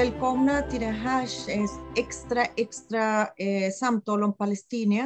[0.00, 1.64] välkomna till det här eh,
[1.96, 5.00] extra, extra eh, samtal om Palestina.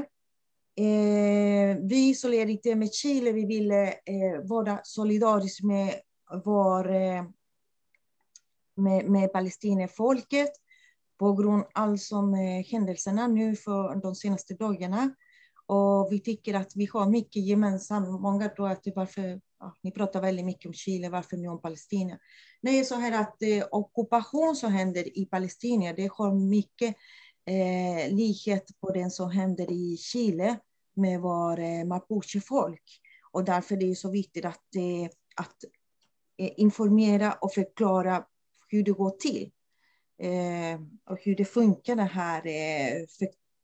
[0.77, 5.95] Eh, vi i Solidaritet med Chile, vi ville eh, vara solidariska med,
[6.45, 7.25] vår, eh,
[8.77, 10.53] med, med Palestinafolket
[11.19, 15.15] på grund av allt som eh, händelserna nu för de senaste dagarna.
[15.67, 18.21] Och vi tycker att vi har mycket gemensamt.
[18.21, 22.19] Många tror att varför, ja, ni pratar väldigt mycket om Chile, varför nu om Palestina?
[22.61, 26.97] Nej, är så här att eh, ockupation som händer i Palestina, det har mycket
[27.47, 30.59] eh, likhet på den som händer i Chile
[30.95, 33.01] med vår eh, mapuche-folk.
[33.33, 35.65] Och därför är det så viktigt att, eh, att
[36.39, 38.25] eh, informera och förklara
[38.69, 39.51] hur det går till.
[40.19, 43.07] Eh, och hur det funkar det här eh,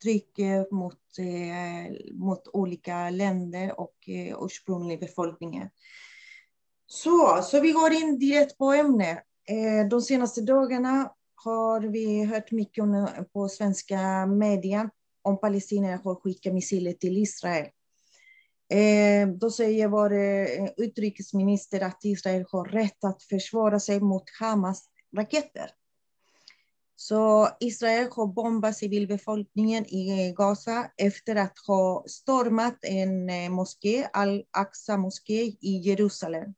[0.02, 5.70] tryck eh, mot, eh, mot olika länder och eh, ursprungliga befolkningar.
[6.86, 9.18] Så, så vi går in direkt på ämnet.
[9.90, 14.90] De senaste dagarna har vi hört mycket om, på svenska media
[15.22, 17.66] om palestinierna har skickat missiler till Israel.
[18.72, 24.84] Eh, då säger vår eh, utrikesminister att Israel har rätt att försvara sig mot Hamas
[25.16, 25.70] raketer.
[27.02, 34.96] Så Israel har bombat civilbefolkningen i Gaza efter att ha stormat en eh, moské, Al-Aqsa
[34.96, 36.54] moské i Jerusalem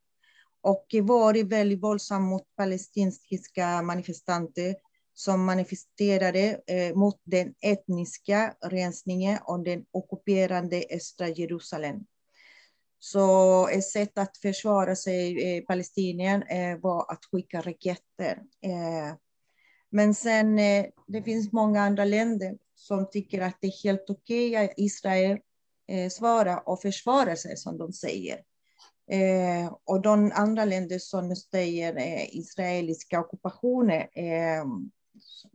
[0.61, 4.75] och varit väldigt våldsam mot palestinska manifestanter
[5.15, 12.01] som manifesterade eh, mot den etniska rensningen och den ockuperande östra Jerusalem.
[12.99, 18.43] Så ett sätt att försvara sig, eh, Palestinien, eh, var att skicka raketer.
[18.63, 19.17] Eh,
[19.95, 24.51] men sen, eh, det finns många andra länder som tycker att det är helt okej
[24.51, 25.39] okay att Israel
[25.89, 28.41] eh, svarar och försvarar sig, som de säger.
[29.11, 34.61] Eh, och de andra länder som stödjer eh, israeliska ockupationer eh,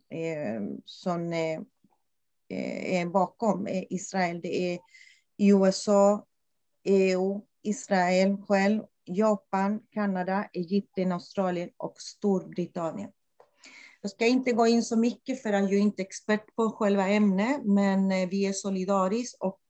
[0.09, 1.33] eh som
[2.49, 4.79] är bakom Israel, det är
[5.37, 6.25] USA,
[6.83, 13.11] EU, Israel själv, Japan, Kanada, Egypten, Australien och Storbritannien.
[14.02, 17.08] Jag ska inte gå in så mycket för att jag är inte expert på själva
[17.08, 19.62] ämnet, men vi är solidariska och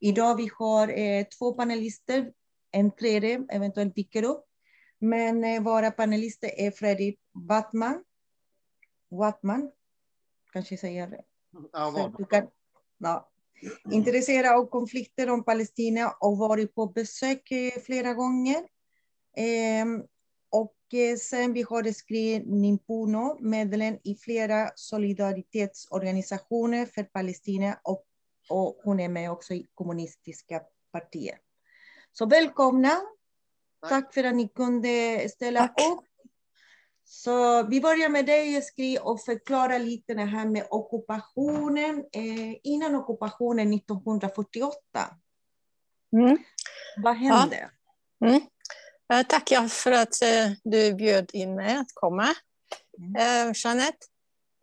[0.00, 2.32] idag vi har två panelister
[2.70, 4.44] en tredje eventuellt dyker upp.
[4.98, 8.04] Men eh, våra panelister är Fredrik Wattman.
[9.10, 9.70] Wattman,
[10.52, 11.24] kanske säger det.
[11.72, 12.46] Ja, du kan,
[12.98, 13.30] ja.
[13.90, 18.62] Intresserad av konflikter om Palestina och varit på besök eh, flera gånger.
[21.20, 28.04] Sen vi har skrivit Nimpuno, medlem i flera solidaritetsorganisationer för Palestina och,
[28.48, 30.62] och hon är med också i kommunistiska
[30.92, 31.38] partiet.
[32.12, 33.00] Så välkomna.
[33.80, 35.80] Tack, Tack för att ni kunde ställa Tack.
[35.80, 36.04] upp.
[37.04, 42.04] Så vi börjar med dig Eskri och förklara lite det här med ockupationen.
[42.12, 44.78] Eh, innan ockupationen 1948.
[46.12, 46.38] Mm.
[46.96, 47.70] Vad hände?
[48.18, 48.26] Ja.
[48.26, 48.40] Mm.
[49.12, 52.34] Eh, tack för att eh, du bjöd in mig att komma.
[52.98, 53.16] Mm.
[53.16, 54.06] Eh, Jeanette,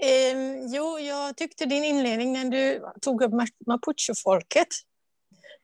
[0.03, 3.31] eh, jo, jag tyckte din inledning när du tog upp
[3.67, 4.67] mapuche-folket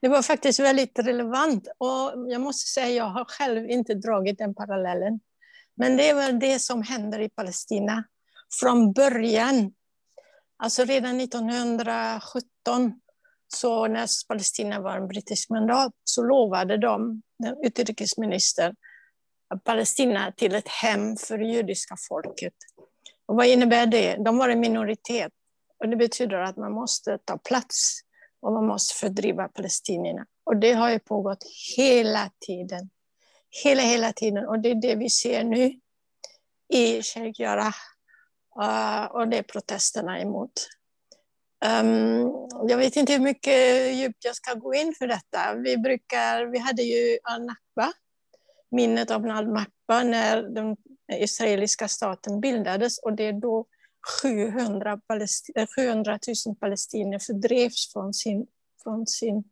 [0.02, 4.56] det var faktiskt väldigt relevant och jag måste säga jag har själv inte dragit den
[4.56, 5.20] parallellen.
[5.76, 8.04] Men det är väl det som händer i Palestina
[8.60, 9.74] från början.
[10.58, 13.01] Alltså redan 1917,
[13.56, 18.76] så när Palestina var en brittisk mandat, så lovade de, den utrikesministern,
[19.64, 22.54] Palestina till ett hem för det judiska folket.
[23.26, 24.16] Och vad innebär det?
[24.16, 25.32] De var en minoritet.
[25.80, 28.02] Och det betyder att man måste ta plats
[28.42, 30.26] och man måste fördriva palestinierna.
[30.44, 31.44] Och det har ju pågått
[31.78, 32.90] hela tiden.
[33.64, 34.48] Hela, hela tiden.
[34.48, 35.80] Och det är det vi ser nu
[36.74, 37.76] i Sheikh Jarrah.
[38.60, 40.52] Uh, och det är protesterna emot.
[41.66, 42.32] Um,
[42.68, 45.56] jag vet inte hur mycket djupt jag ska gå in för detta.
[45.56, 47.94] Vi, brukar, vi hade ju al-Nakba,
[48.72, 50.78] minnet av al-Nakba när den
[51.12, 53.66] israeliska staten bildades och det är då
[54.22, 55.02] 700,
[55.76, 58.48] 700 000 palestinier fördrevs från, sin,
[58.84, 59.44] från, sin,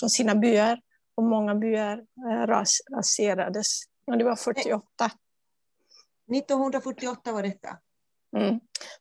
[0.00, 0.80] från sina byar
[1.14, 3.80] och många byar eh, ras, raserades.
[4.06, 4.84] Och det var 48.
[6.32, 7.78] 1948 var detta?
[8.36, 8.60] Mm.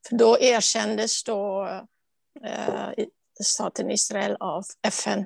[0.09, 1.67] För då erkändes då
[2.41, 3.05] Eh,
[3.43, 5.19] staten Israel av FN.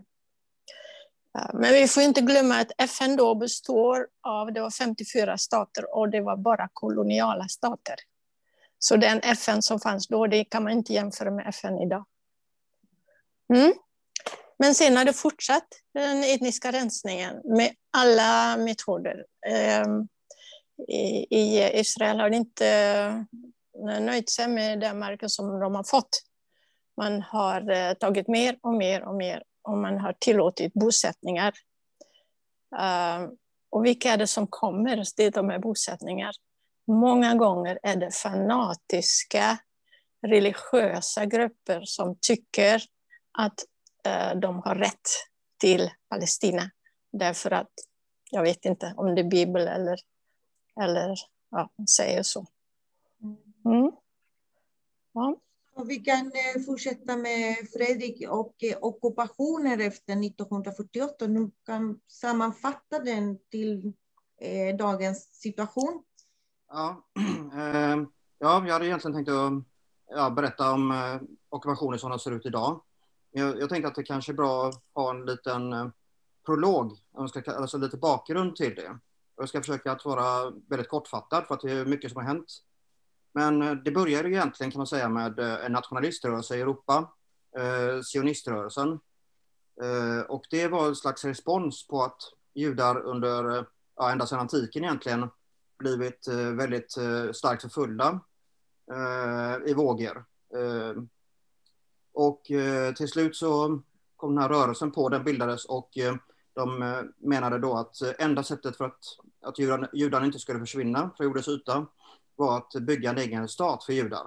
[1.37, 5.95] Eh, men vi får inte glömma att FN då består av det var 54 stater
[5.95, 7.95] och det var bara koloniala stater.
[8.79, 12.05] Så den FN som fanns då, det kan man inte jämföra med FN idag.
[13.53, 13.73] Mm.
[14.59, 19.25] Men sen har det fortsatt, den etniska rensningen, med alla metoder.
[19.47, 20.07] Ehm,
[21.29, 22.67] I Israel har det inte
[23.89, 26.09] eh, nöjt sig med den marken som de har fått.
[26.97, 31.53] Man har eh, tagit mer och mer och mer och man har tillåtit bosättningar.
[32.79, 33.29] Uh,
[33.69, 36.31] och vilka är det som kommer till de här bosättningarna?
[36.87, 39.57] Många gånger är det fanatiska
[40.27, 42.83] religiösa grupper som tycker
[43.31, 43.59] att
[44.07, 45.09] uh, de har rätt
[45.57, 46.71] till Palestina.
[47.11, 47.71] Därför att,
[48.31, 49.97] jag vet inte om det är Bibeln eller,
[50.81, 51.15] eller
[51.51, 52.45] ja, säger så.
[53.65, 53.91] Mm.
[55.13, 55.35] Ja.
[55.85, 61.27] Vi kan eh, fortsätta med Fredrik och eh, ockupationer efter 1948.
[61.27, 63.93] Nu kan sammanfatta den till
[64.41, 66.03] eh, dagens situation.
[66.69, 67.03] Ja,
[68.39, 69.53] ja, jag hade egentligen tänkt att
[70.09, 70.93] ja, berätta om
[71.49, 72.81] ockupationen som den ser ut idag.
[73.31, 75.91] Jag, jag tänkte att det kanske är bra att ha en liten
[76.45, 76.97] prolog,
[77.45, 78.99] alltså lite bakgrund till det.
[79.37, 82.63] Jag ska försöka att vara väldigt kortfattad för att det är mycket som har hänt
[83.37, 87.13] men eh, det började egentligen kan man säga med eh, en nationaliströrelse i Europa,
[87.57, 88.99] eh, sioniströrelsen.
[89.81, 92.21] Eh, och det var en slags respons på att
[92.53, 95.29] judar under, ja, ända sedan antiken egentligen,
[95.79, 98.19] blivit eh, väldigt eh, starkt förföljda
[99.65, 100.25] i vågor.
[102.13, 102.41] och
[102.95, 103.81] till slut så
[104.15, 105.89] kom den här rörelsen på, den bildades och
[106.53, 108.99] de menade då att enda sättet för att,
[109.41, 109.59] att
[109.93, 111.87] judarna inte skulle försvinna från jordens yta
[112.37, 114.25] var att bygga en egen stat för judar.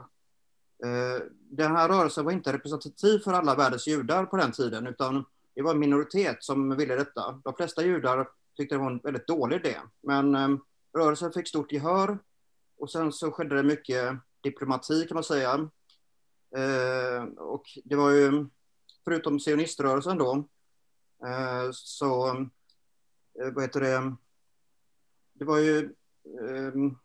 [0.85, 5.25] Eh, den här rörelsen var inte representativ för alla världens judar på den tiden, utan
[5.55, 7.41] det var en minoritet som ville detta.
[7.45, 10.61] De flesta judar tyckte det var en väldigt dålig idé, men ehm,
[10.93, 12.19] rörelsen fick stort gehör
[12.79, 15.69] och sen så skedde det mycket diplomati kan man säga.
[16.57, 18.47] Eh, och det var ju,
[19.05, 20.45] förutom sioniströrelsen då,
[21.27, 22.47] eh, så,
[23.53, 24.15] vad heter det,
[25.33, 25.95] det var ju
[26.49, 26.97] ehm,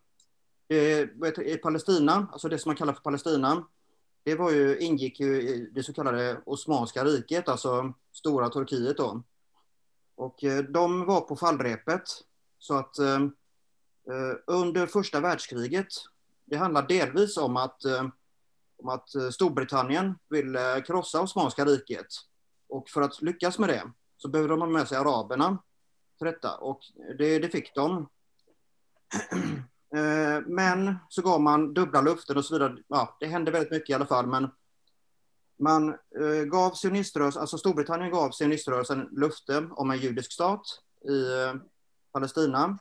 [0.68, 3.66] Eh, i eh, Palestina, alltså det som man kallar för Palestina,
[4.22, 9.22] det var ju, ingick ju i det så kallade Osmanska riket, alltså stora Turkiet då.
[10.14, 12.02] Och eh, de var på fallrepet.
[12.58, 13.22] Så att eh,
[14.10, 15.88] eh under första världskriget,
[16.44, 18.08] det handlar delvis om att, eh,
[18.76, 22.06] om att eh, Storbritannien ville krossa Osmanska riket.
[22.68, 23.82] Och för att lyckas med det
[24.16, 25.58] så behövde de ha med sig araberna
[26.18, 26.56] till detta.
[26.56, 26.80] Och
[27.18, 28.08] det, det fick de.
[29.94, 32.76] Eh, men så gav man dubbla luften och så vidare.
[32.88, 34.26] Ja, det hände väldigt mycket i alla fall.
[34.26, 34.48] Men
[35.58, 41.54] man eh, gav sioniströrelsen, alltså Storbritannien gav sioniströrelsen löfte om en judisk stat i eh,
[42.12, 42.78] Palestina.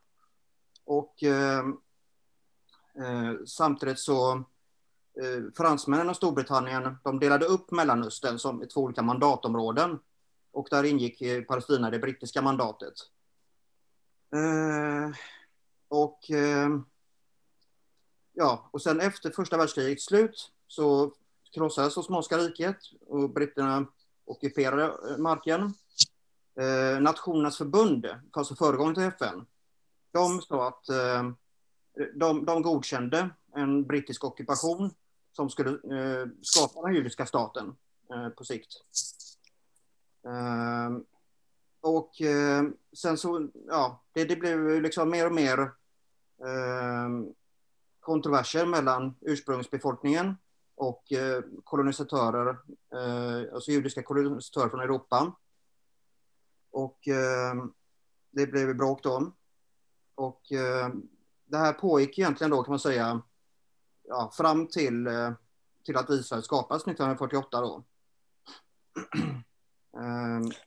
[0.88, 1.16] Och
[3.46, 4.44] samtidigt så
[5.58, 10.00] fransmännen och Storbritannien de delade upp Mellanöstern som i två olika mandatområden.
[10.52, 12.94] Och där ingick Palestina det brittiska mandatet.
[15.90, 16.20] och
[18.36, 21.14] ja, och sen efter första världskrigets slut så
[21.54, 22.78] krossades Osmanska riket
[23.08, 23.86] och britterna
[24.26, 25.74] ockuperade eh, marken.
[26.60, 29.46] Eh, Nationernas förbund, alltså föregångaren till FN,
[30.12, 31.32] de sa att eh,
[32.16, 34.92] de, de godkände en brittisk ockupation
[35.32, 37.76] som skulle eh, skapa den judiska staten
[38.14, 38.68] eh, på sikt.
[40.26, 40.98] Eh,
[41.82, 42.64] och eh,
[42.98, 45.60] sen så, ja, det, det blev liksom mer och mer
[46.40, 47.10] eh,
[48.06, 50.38] kontroverser mellan ursprungsbefolkningen
[50.76, 52.58] och eh, kolonisatörer,
[52.94, 55.36] eh, alltså judiska kolonisatörer från Europa.
[56.72, 57.56] Och eh,
[58.32, 59.32] det blev bråk då.
[60.16, 60.42] Och
[61.46, 63.22] det här pågick egentligen då kan man säga
[64.04, 65.08] ja, fram till,
[65.86, 67.84] till att Israel skapas 1948 då.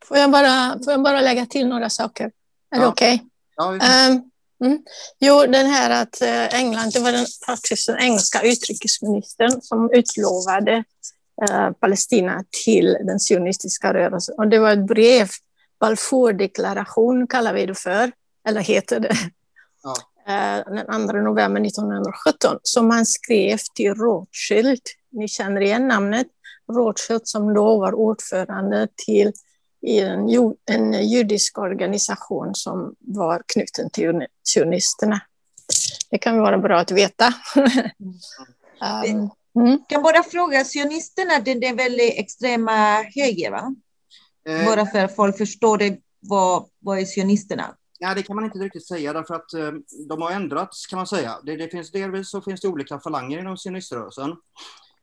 [0.04, 2.24] Får jag, bara, får jag bara lägga till några saker?
[2.24, 2.32] Är
[2.70, 2.80] ja.
[2.80, 3.14] det okej?
[3.14, 3.78] Okay?
[3.78, 4.20] Ja,
[4.64, 4.82] Mm.
[5.18, 10.84] Jo, den här att eh, England, det var den, faktiskt den engelska utrikesministern som utlovade
[11.42, 14.34] eh, Palestina till den sionistiska rörelsen.
[14.38, 15.28] Och det var ett brev,
[15.80, 18.12] Balfour-deklaration kallar vi det för,
[18.48, 19.16] eller heter det.
[19.82, 19.94] Ja.
[20.28, 24.80] Eh, den 2 november 1917, som han skrev till Rothschild.
[25.10, 26.26] Ni känner igen namnet.
[26.72, 29.32] Rothschild som då var ordförande till
[29.86, 30.28] i en,
[30.66, 35.20] en judisk organisation som var knuten till sionisterna.
[36.10, 37.34] Det kan vara bra att veta.
[39.06, 39.30] um,
[39.64, 39.78] mm.
[39.88, 43.74] kan bara fråga, sionisterna, det är väl extrema höger, va?
[44.48, 47.74] Eh, bara för att folk förstår det, vad, vad är sionisterna?
[47.98, 49.72] Ja, det kan man inte riktigt säga därför att eh,
[50.08, 51.38] de har ändrats kan man säga.
[51.44, 54.36] Det, det finns delvis så finns det olika falanger inom sioniströrelsen.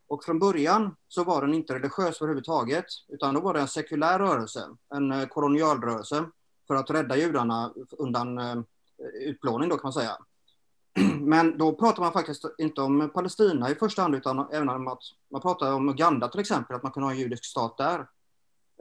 [0.08, 4.20] Och från början så var den inte religiös överhuvudtaget, utan då var det en sekulär
[4.20, 6.26] rörelse, en eh, kolonialrörelse,
[6.68, 8.58] för att rädda judarna undan eh,
[9.22, 10.18] utplåning då kan man säga.
[11.20, 15.02] Men då pratar man faktiskt inte om Palestina i första hand, utan även om att
[15.32, 18.08] man pratar om Uganda till exempel, att man kunde ha en judisk stat där.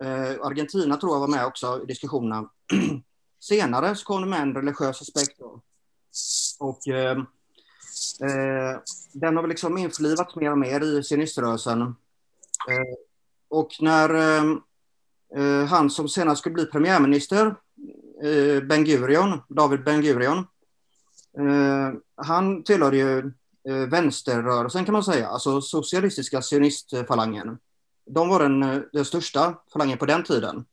[0.03, 2.51] Eh, Argentina tror jag var med också i diskussionerna.
[3.41, 5.39] Senare så kom det med en religiös aspekt.
[5.39, 5.61] Då.
[6.61, 6.81] Och
[8.21, 8.81] eh,
[9.13, 11.81] den har väl liksom införlivats mer och mer i sioniströrelsen.
[11.81, 12.95] Eh,
[13.49, 14.45] och när eh,
[15.37, 17.47] eh, han som senare skulle bli premiärminister,
[18.23, 20.39] eh, Ben Gurion, David Ben Gurion,
[21.39, 23.33] eh, han tillhörde ju
[23.89, 27.59] vänsterrörelsen kan man säga, alltså socialistiska sionistfalangen.
[28.07, 30.65] De var den, den största falangen på den tiden.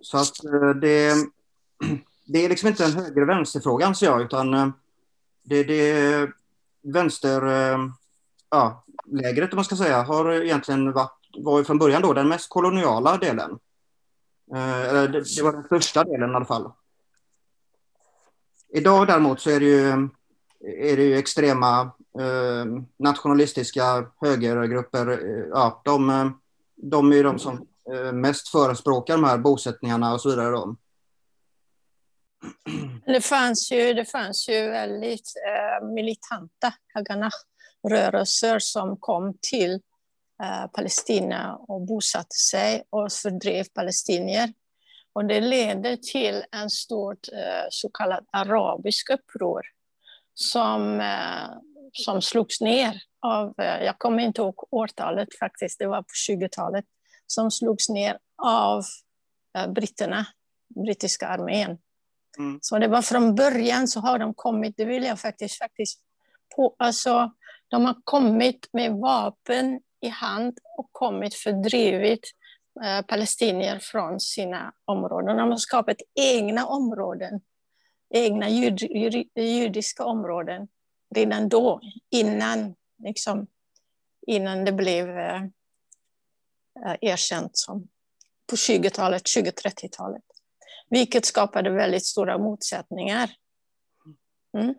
[0.00, 0.34] Så att
[0.80, 1.14] det,
[2.26, 4.68] det är liksom inte en höger-vänster-fråga anser jag, utan eh,
[5.42, 6.30] det, det
[6.82, 7.78] vänster, eh,
[8.50, 12.48] ja, lägret om man ska säga, har egentligen varit, var från början då den mest
[12.48, 13.50] koloniala delen.
[14.54, 16.72] Eh, det, det var den största delen i alla fall.
[18.72, 20.08] Idag däremot så är det ju,
[20.60, 21.80] är det ju extrema
[22.20, 22.64] eh,
[22.98, 25.08] nationalistiska högergrupper.
[25.08, 26.32] Eh, ja, de,
[26.76, 30.50] de är de som eh, mest förespråkar de här bosättningarna och så vidare.
[30.50, 30.76] Då.
[33.06, 39.72] Det fanns ju, det fanns ju väldigt eh, militanta Haganah-rörelser som kom till
[40.42, 44.52] eh, Palestina och bosatte sig och fördrev palestinier.
[45.12, 49.62] Och det ledde till en stort eh, så kallad arabisk uppror
[50.34, 51.50] som, eh,
[51.92, 56.84] som slogs ner av, eh, jag kommer inte ihåg årtalet faktiskt, det var på 20-talet,
[57.26, 58.84] som slogs ner av
[59.58, 60.26] eh, britterna,
[60.84, 61.78] brittiska armén.
[62.38, 62.58] Mm.
[62.62, 66.00] Så det var från början så har de kommit, det vill jag faktiskt, faktiskt
[66.56, 67.32] på, alltså
[67.68, 72.30] de har kommit med vapen i hand och kommit fördrivit
[72.84, 75.36] eh, palestinier från sina områden.
[75.36, 77.40] De har skapat egna områden,
[78.14, 80.68] egna jud, jud, judiska områden
[81.14, 83.46] redan då, innan, liksom,
[84.26, 85.42] innan det blev eh,
[86.86, 87.88] eh erkänt som
[88.50, 90.22] på 20-talet, 20-30-talet.
[90.90, 93.30] Vilket skapade väldigt stora motsättningar.
[94.58, 94.74] Mm.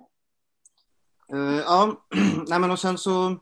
[1.33, 2.05] Uh, ja,
[2.47, 3.37] nej men och sen så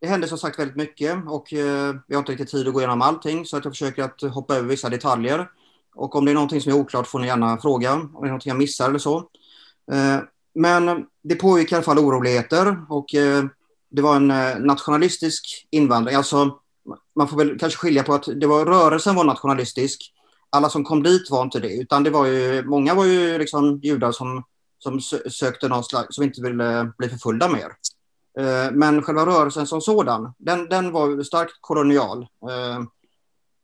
[0.00, 2.80] det hände som sagt väldigt mycket och uh, vi har inte riktigt tid att gå
[2.80, 5.50] igenom allting så att jag försöker att hoppa över vissa detaljer.
[5.94, 8.26] Och om det är någonting som är oklart får ni gärna fråga om det är
[8.26, 9.18] någonting jag missar eller så.
[9.92, 10.20] Uh,
[10.54, 13.06] men det pågick i alla fall oroligheter och
[13.90, 14.28] det var en
[14.66, 16.16] nationalistisk invandring.
[16.16, 16.58] Alltså,
[17.16, 20.12] man får väl kanske skilja på att det var, rörelsen var nationalistisk
[20.56, 23.80] alla som kom dit var inte det, utan det var ju, många var ju liksom
[23.82, 24.44] judar som,
[24.78, 27.72] som sökte någon slags, som inte ville bli förföljda mer.
[28.38, 32.22] Eh, men själva rörelsen som sådan, den, den var starkt kolonial.
[32.22, 32.82] Eh,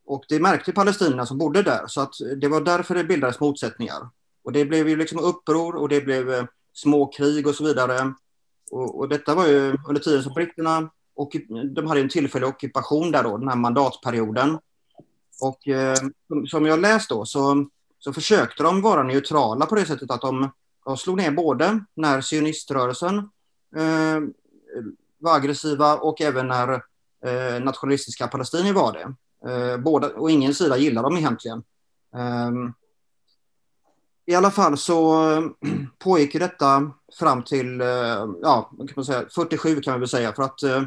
[0.06, 4.08] och det märkte palestinierna som bodde där, så att det var därför det bildades motsättningar.
[4.44, 8.12] Och det blev ju liksom uppror och det blev eh, småkrig och så vidare.
[8.70, 11.37] Och, och, detta var ju under tiden som britterna, och
[11.75, 14.58] de hade en tillfällig ockupation där då, den här mandatperioden.
[15.42, 15.96] Och eh,
[16.49, 17.66] som jag läst då så,
[17.99, 20.50] så försökte de vara neutrala på det sättet att de,
[20.84, 23.18] de slog ner både när sioniströrelsen
[23.76, 24.20] eh,
[25.18, 26.72] var aggressiva och även när
[27.25, 29.14] eh, nationalistiska palestinier var det.
[29.50, 31.62] Eh, båda, och ingen sida gillar dem egentligen.
[32.16, 32.72] Ehm,
[34.26, 35.25] I alla fall så
[35.99, 37.87] pågick detta fram till eh,
[38.42, 40.82] ja, kan man säga, 47 kan man väl säga för att eh,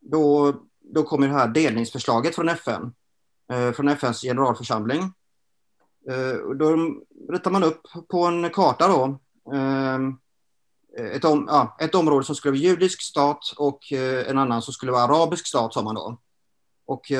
[0.00, 2.92] då, då kom det här delningsförslaget från FN
[3.50, 5.02] Eh, från FNs generalförsamling.
[6.10, 6.76] Eh, då
[7.32, 9.18] ritar man upp på en karta då,
[9.54, 10.16] ehm,
[10.98, 14.72] ett, om, ja, ett område som skulle vara judisk stat och eh, en annan som
[14.72, 16.18] skulle vara arabisk stat, sa man då.
[16.86, 17.12] Och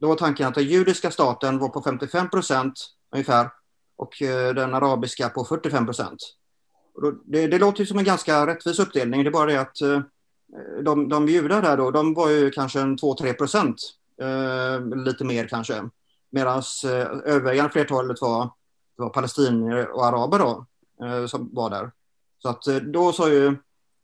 [0.00, 2.72] då var tanken att den judiska staten var på 55 procent
[3.12, 3.50] ungefär
[3.96, 4.14] och
[4.54, 6.22] den arabiska på 45 procent.
[7.24, 9.76] Det, det låter som en ganska rättvis uppdelning, det är bara det att
[10.82, 15.48] de, de judar där då, de var ju kanske en 2-3 procent Eh, lite mer
[15.48, 15.88] kanske.
[16.30, 16.90] Medan eh,
[17.24, 18.50] övervägande flertalet var,
[18.96, 20.66] var palestinier och araber då,
[21.06, 21.92] eh, som var där.
[22.38, 23.56] Så att eh, då sa ju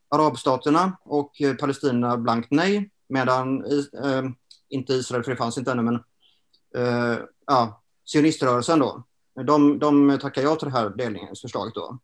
[0.09, 4.23] arabstaterna och eh, palestinierna blankt nej, medan eh,
[4.69, 5.95] inte Israel, för det fanns inte ännu, men
[6.75, 9.03] eh, ja, sioniströrelsen då,
[9.43, 11.99] de, de tackar ja till det här delningsförslaget då.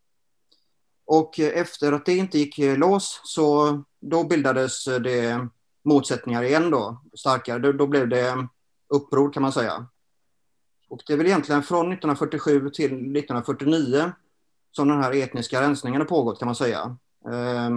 [1.05, 5.47] Och eh, efter att det inte gick eh, lås så då bildades det
[5.83, 7.59] motsättningar igen då, starkare.
[7.59, 8.47] Då, då blev det
[8.87, 9.85] uppror kan man säga.
[10.89, 14.11] Och det är väl egentligen från 1947 till 1949
[14.71, 16.97] som den här etniska rensningen har pågått kan man säga.
[17.25, 17.69] Eh,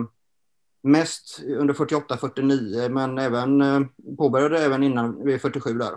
[0.82, 3.80] mest under 48-49 men även eh,
[4.18, 5.92] påbörjade även innan vi är 47 där.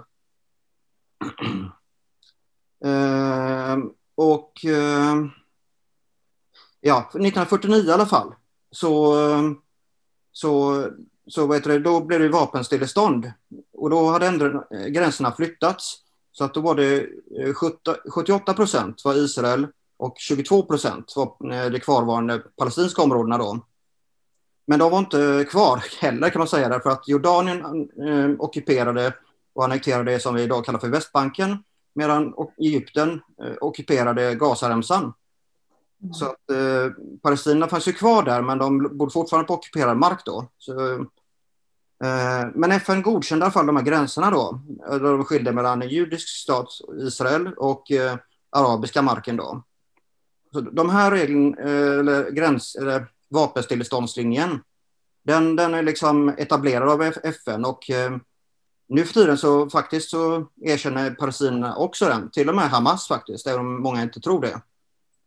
[2.86, 3.78] eh,
[4.16, 5.16] och eh,
[6.82, 8.36] ja, 1949 i alla fall,
[8.72, 9.42] så, eh,
[10.38, 10.86] så,
[11.28, 13.32] så vad heter det, då blev det vapenstillestånd.
[13.74, 15.98] Och då hade ändå eh, gränserna flyttats.
[16.32, 17.08] Så att då var det
[17.40, 17.54] eh,
[18.10, 19.68] 78 procent var Israel
[19.98, 23.66] och 22 procent var eh, de kvarvarande palestinska områdena då.
[24.68, 29.14] Men de var inte kvar heller kan man säga därför att Jordanien eh, ockuperade
[29.54, 31.64] och annekterade det som vi idag kallar för Västbanken
[31.96, 35.14] medan Egypten eh, ockuperade Gazaremsan.
[36.04, 36.14] Mm.
[36.14, 40.22] Så att eh, palestinierna fanns ju kvar där men de bodde fortfarande på ockuperad mark
[40.26, 40.48] då.
[40.58, 40.92] Så,
[42.04, 44.60] eh, men FN godkände i alla fall de här gränserna då.
[44.90, 48.18] där De skilde mellan en judisk stat, Israel, och eh,
[48.50, 49.64] arabiska marken då.
[50.54, 54.62] Så de här reglerna, eh, eller gräns, eller vapenstilleståndslinjen,
[55.24, 58.18] den, den är liksom etablerad av FN och eh,
[58.90, 63.48] nu för tiden så faktiskt så erkänner palestinierna också den, till och med Hamas faktiskt,
[63.48, 64.62] även om många inte tror det.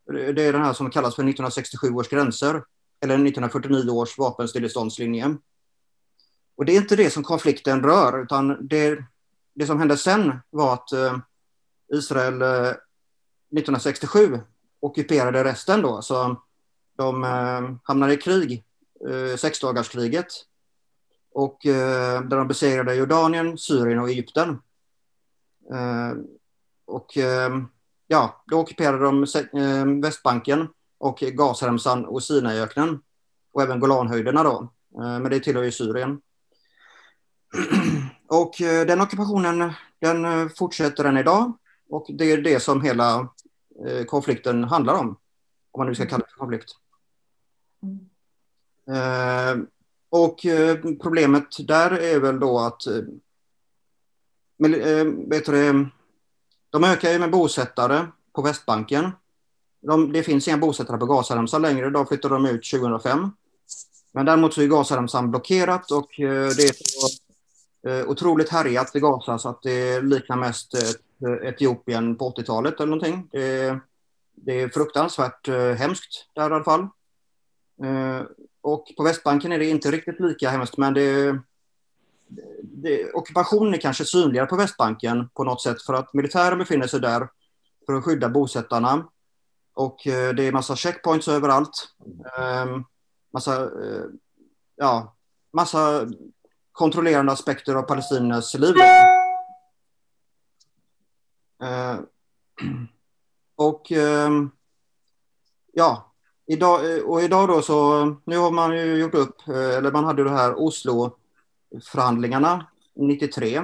[0.06, 2.62] Det är den här som kallas för 1967 års gränser,
[3.00, 5.36] eller 1949 års vapenstilleståndslinje.
[6.60, 9.04] Och det är inte det som konflikten rör, utan det,
[9.54, 11.18] det som hände sen var att eh,
[11.92, 14.40] Israel eh, 1967
[14.80, 16.36] ockuperade resten då, så
[16.96, 18.64] de eh, hamnade i krig,
[19.38, 20.26] sexdagarskriget.
[21.32, 24.58] Och där de besegrade Jordanien, Syrien och Egypten.
[26.86, 27.18] Och
[28.10, 33.02] ja, då ockuperade de eh, Västbanken och Gazaremsan och Sinaiöknen.
[33.52, 34.72] Och även Golanhöjderna då.
[34.94, 36.20] Eh, men det tillhör ju Syrien.
[38.28, 41.52] och eh, den ockupationen den eh, fortsätter än idag.
[41.88, 43.28] Och det är det som hela
[43.86, 45.08] eh, konflikten handlar om.
[45.70, 46.70] Om man nu ska kalla det för konflikt.
[50.10, 50.40] Och
[51.02, 52.82] problemet där är väl då att
[55.28, 55.90] vet du,
[56.70, 59.10] de ökar ju med bosättare på Västbanken.
[59.82, 63.30] De, det finns inga bosättare på Gazaremsan längre, de flyttade de ut 2005.
[64.12, 67.08] Men däremot så är Gazaremsan blockerat och eh, det är så
[67.88, 72.86] eh, otroligt härjat i Gaza så att det liknar mest eh, Etiopien på 80-talet eller
[72.86, 73.28] någonting.
[73.32, 73.78] Det,
[74.34, 76.88] det är fruktansvärt hemskt där i alla fall.
[78.62, 81.38] Och på Västbanken är det inte riktigt lika hemskt, men det,
[82.62, 87.00] det, ockupationen är kanske synligare på Västbanken på något sätt för att militären befinner sig
[87.00, 87.28] där
[87.86, 89.08] för att skydda bosättarna.
[89.74, 91.88] Och eh, det är massa checkpoints överallt.
[92.38, 92.84] Ehm,
[93.32, 94.04] massa, eh,
[94.76, 95.16] ja,
[95.52, 96.08] massa
[96.72, 98.74] kontrollerande aspekter av palestiniernas liv.
[101.62, 102.06] Ehm,
[103.56, 104.50] och ehm,
[105.72, 106.10] ja,
[106.50, 110.04] Idag, eh, och idag då så, nu har man ju gjort upp, eh, eller man
[110.04, 111.16] hade det här Oslo
[111.70, 113.56] Oslo-förhandlingarna 93.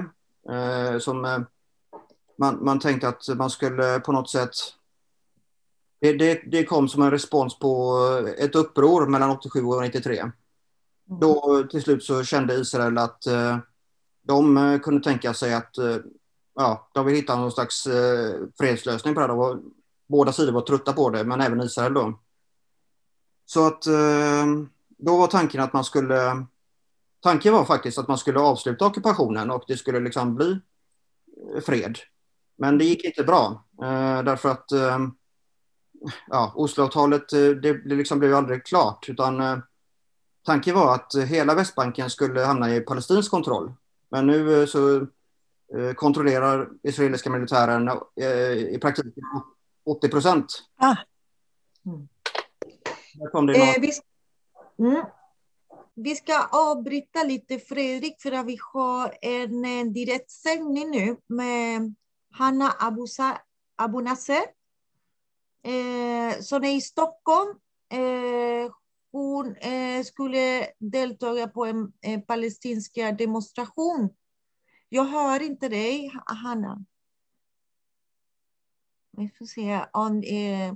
[0.49, 1.45] Eh, som
[2.37, 4.51] man, man tänkte att man skulle på något sätt
[6.01, 7.97] det, det, det, kom som en respons på
[8.37, 10.19] ett uppror mellan 87 och 93.
[10.19, 10.31] Mm.
[11.05, 13.23] Då till slut så kände Israel att
[14.21, 15.75] de kunde tänka sig att
[16.55, 17.87] ja, de vill hitta någon slags
[18.57, 19.59] fredslösning på det här.
[20.07, 22.13] Båda sidor var trötta på det, men även Israel då.
[23.45, 24.45] Så att eh,
[24.97, 26.45] då var tanken att man skulle
[27.19, 30.59] Tanken var faktiskt att man skulle avsluta ockupationen och det skulle liksom bli
[31.65, 31.97] fred.
[32.57, 34.99] Men det gick inte bra eh, därför att eh,
[36.27, 37.53] ja, Osloavtalet det,
[37.89, 39.61] det liksom blev aldrig klart utan
[40.45, 43.73] tanken var att hela Västbanken skulle hamna i palestinsk kontroll.
[44.09, 45.07] Men nu så
[45.95, 47.89] kontrollerar israeliska militären
[48.71, 49.23] i praktiken
[49.87, 50.63] 80 procent.
[50.77, 50.95] Ah.
[51.85, 52.07] Mm.
[53.55, 53.91] Eh, vi,
[54.79, 55.05] mm
[55.99, 61.95] vi ska avbryta lite Fredrik för att vi har en, en direktsändning nu med
[62.31, 63.41] Hanna Abusa,
[63.75, 64.07] Abu
[65.63, 67.49] eh, som är i Stockholm.
[67.89, 68.71] Eh,
[69.11, 74.09] hon eh, skulle delta på en, en palestinsk demonstration.
[74.89, 76.85] Jag hör inte dig, Hanna.
[79.11, 80.23] Vi får se om...
[80.23, 80.73] Eh,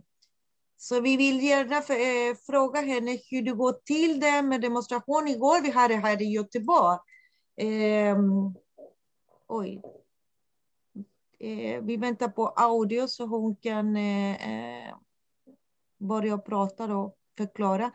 [0.81, 5.27] så vi vill gärna för, eh, fråga henne hur det går till det med demonstration.
[5.27, 6.97] Igår vi hade här i Göteborg.
[7.55, 8.17] Eh,
[9.47, 9.81] oj.
[11.39, 14.95] Eh, vi väntar på audio så hon kan eh, eh
[15.97, 17.91] börja prata och förklara.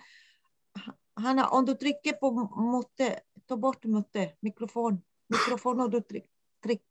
[1.15, 2.31] Hanna, om du trycker på
[2.73, 5.03] mutte, ta bort mutte, mikrofon.
[5.27, 6.31] Mikrofon och du tryck.
[6.63, 6.83] tryck.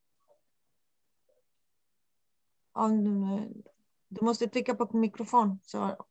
[2.71, 3.65] Om,
[4.07, 5.59] du måste trycka på mikrofon.
[5.63, 6.05] Så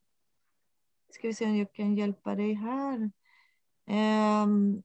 [1.10, 3.10] ska vi se om jag kan hjälpa dig här.
[3.86, 4.82] Um,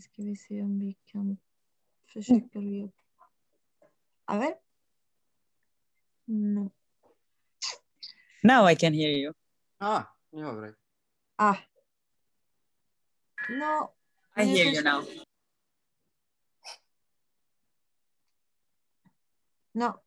[0.00, 1.38] ska vi se om vi kan
[2.12, 2.58] försöka.
[2.58, 2.90] Mm.
[4.24, 4.54] A ver.
[6.24, 6.70] No.
[8.42, 9.32] Now I can hear you.
[9.78, 10.74] Ah, nu hör vi dig.
[11.36, 11.56] Ah.
[13.48, 13.92] No.
[14.36, 15.23] I hear you now.
[19.74, 20.00] No.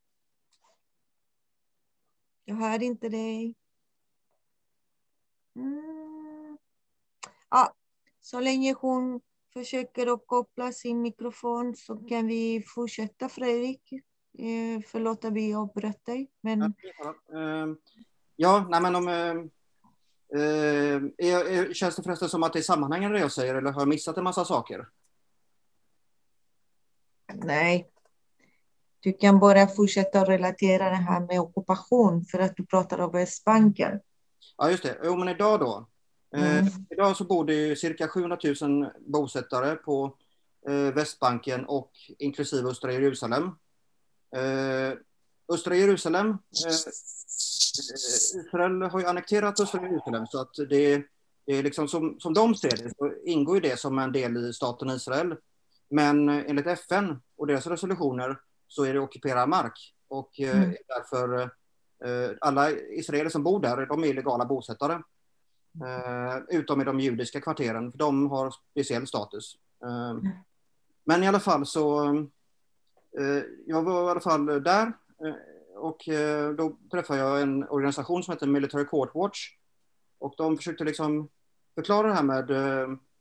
[2.45, 3.56] Jag hör inte dig.
[5.56, 6.58] Mm.
[7.49, 7.73] Ja,
[8.21, 9.21] så länge hon
[9.53, 13.91] försöker att koppla sin mikrofon så kan vi fortsätta Fredrik.
[14.38, 16.32] Eh, förlåt att vi avbröt dig.
[16.41, 16.73] Men...
[18.36, 19.08] Ja, nej men om...
[19.08, 19.36] Eh,
[20.39, 23.82] eh, är, känns det förresten som att det är sammanhängande det jag säger eller har
[23.82, 24.89] jag missat en massa saker?
[27.34, 27.91] Nej.
[29.08, 34.00] Du kan bara fortsätta relatera det här med ockupation för att du pratar om Västbanken.
[34.58, 34.98] Ja, just det.
[35.04, 35.88] Jo, men idag då.
[36.36, 36.65] Eh, Mm.
[36.89, 40.15] idag så bor det cirka 700 000 bosättare på
[40.70, 43.43] eh, Västbanken och inklusive östra Jerusalem.
[44.36, 44.98] Eh,
[45.54, 46.36] östra Jerusalem, eh,
[46.67, 51.04] eh, Israel har ju annekterat östra Jerusalem så att det,
[51.46, 54.38] det är liksom som, som de ser det så ingår ju det som en del
[54.38, 55.36] i staten Israel.
[55.89, 60.75] Men eh, enligt FN och deras resolutioner så är det ockuperad mark och eh, Mm.
[60.88, 61.39] därför
[62.06, 64.93] eh, alla israeler som bor där, de är illegala bosättare.
[65.86, 69.56] Eh, utom i de judiska kvarteren, för de har speciell status.
[69.84, 70.17] Eh,
[71.03, 72.15] men i alla fall så,
[73.65, 74.93] jag var i alla fall där
[75.75, 76.10] och
[76.58, 79.49] då träffade jag en organisation som heter Military Court Watch.
[80.19, 81.30] Och de försökte liksom
[81.75, 82.47] förklara det här med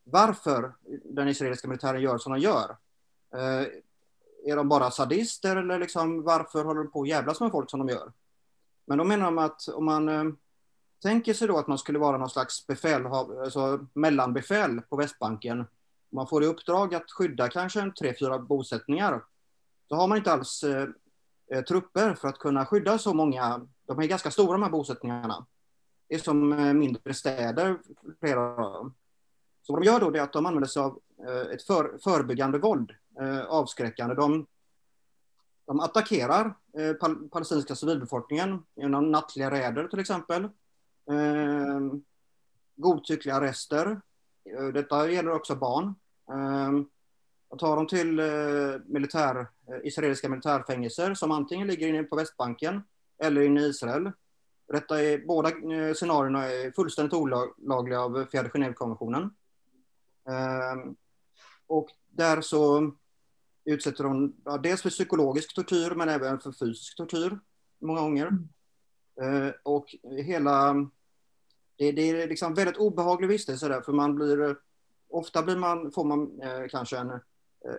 [0.04, 2.76] varför den israeliska militären gör som de gör.
[4.46, 7.86] Är de bara sadister eller liksom varför håller de på att jävlas med folk som
[7.86, 8.12] de gör?
[8.86, 10.24] Men då menar de att om man eh,
[11.02, 15.64] tänker sig då att man skulle vara någon slags befäl, alltså mellanbefäl på Västbanken.
[16.10, 19.24] Man får i uppdrag att skydda kanske en tre, fyra bosättningar.
[19.88, 20.88] Så har man inte alls eh,
[21.52, 23.66] eh, trupper för att kunna skydda så många.
[23.86, 25.46] De är ganska stora de här bosättningarna.
[26.08, 27.78] Det är som eh, mindre städer,
[28.20, 28.94] flera av dem.
[29.62, 32.58] Så vad de gör då är att de använder sig av eh, ett för, förebyggande
[32.58, 34.14] våld, Eh, avskräckande.
[34.14, 34.46] De,
[35.66, 40.44] de attackerar eh, pal palestinska civilbefolkningen genom nattliga räder till exempel.
[41.10, 41.80] Eh,
[42.76, 44.00] godtyckliga arrester.
[44.50, 45.94] Eh, detta gäller också barn.
[46.30, 46.72] Eh,
[47.58, 48.26] tar dem till eh,
[48.86, 49.36] militär,
[49.68, 52.82] eh, israeliska militärfängelser som antingen ligger inne på Västbanken
[53.18, 54.12] eller inne i Israel.
[54.68, 59.30] Detta är, båda eh, scenarierna är fullständigt olagliga av fjärde Genèvekonventionen.
[60.28, 60.92] Eh,
[61.66, 62.92] och där så
[63.66, 67.38] utsätter de ja, dels för psykologisk tortyr men även för fysisk tortyr
[67.78, 68.26] många gånger.
[69.22, 70.74] Eh, och hela...
[71.78, 74.56] Det, det är liksom väldigt obehaglig vistelse där för man blir...
[75.08, 77.20] Ofta blir man, får man eh, kanske en eh,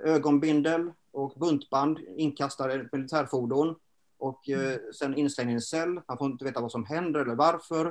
[0.04, 3.76] ögonbindel och buntband inkastade i ett militärfordon
[4.17, 6.02] och eh, sen inslängd i en cell.
[6.08, 7.86] Man får inte veta vad som händer eller varför.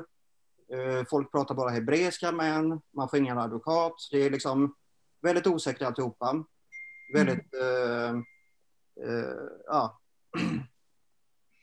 [0.72, 2.80] Eh, folk pratar bara hebreiska med en.
[2.90, 3.94] Man får ingen advokat.
[4.10, 4.74] Det är liksom
[5.20, 6.44] väldigt osäkert alltihopa.
[7.12, 7.54] Väldigt...
[7.54, 8.10] Eh,
[9.08, 10.00] eh, ja.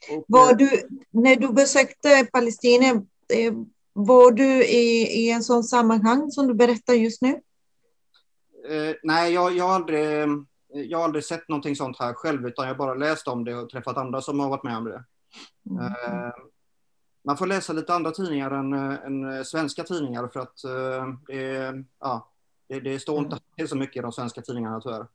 [0.10, 2.86] Och, Var du, när du besökte Palestina,
[3.34, 3.54] eh,
[3.94, 7.42] var du i, i en sån sammanhang som du berättar just nu?
[8.70, 10.28] Eh, nej, jag, jag, har aldrig,
[10.68, 13.56] jag har aldrig sett någonting sånt här själv, utan jag har bara läst om det
[13.56, 15.04] och träffat andra som har varit med om det.
[15.80, 16.34] Eh,
[17.26, 22.32] man får läsa lite andra tidningar än, än svenska tidningar för att eh, det, ja,
[22.68, 25.08] det, det står inte alltid så mycket i de svenska tidningarna tyvärr.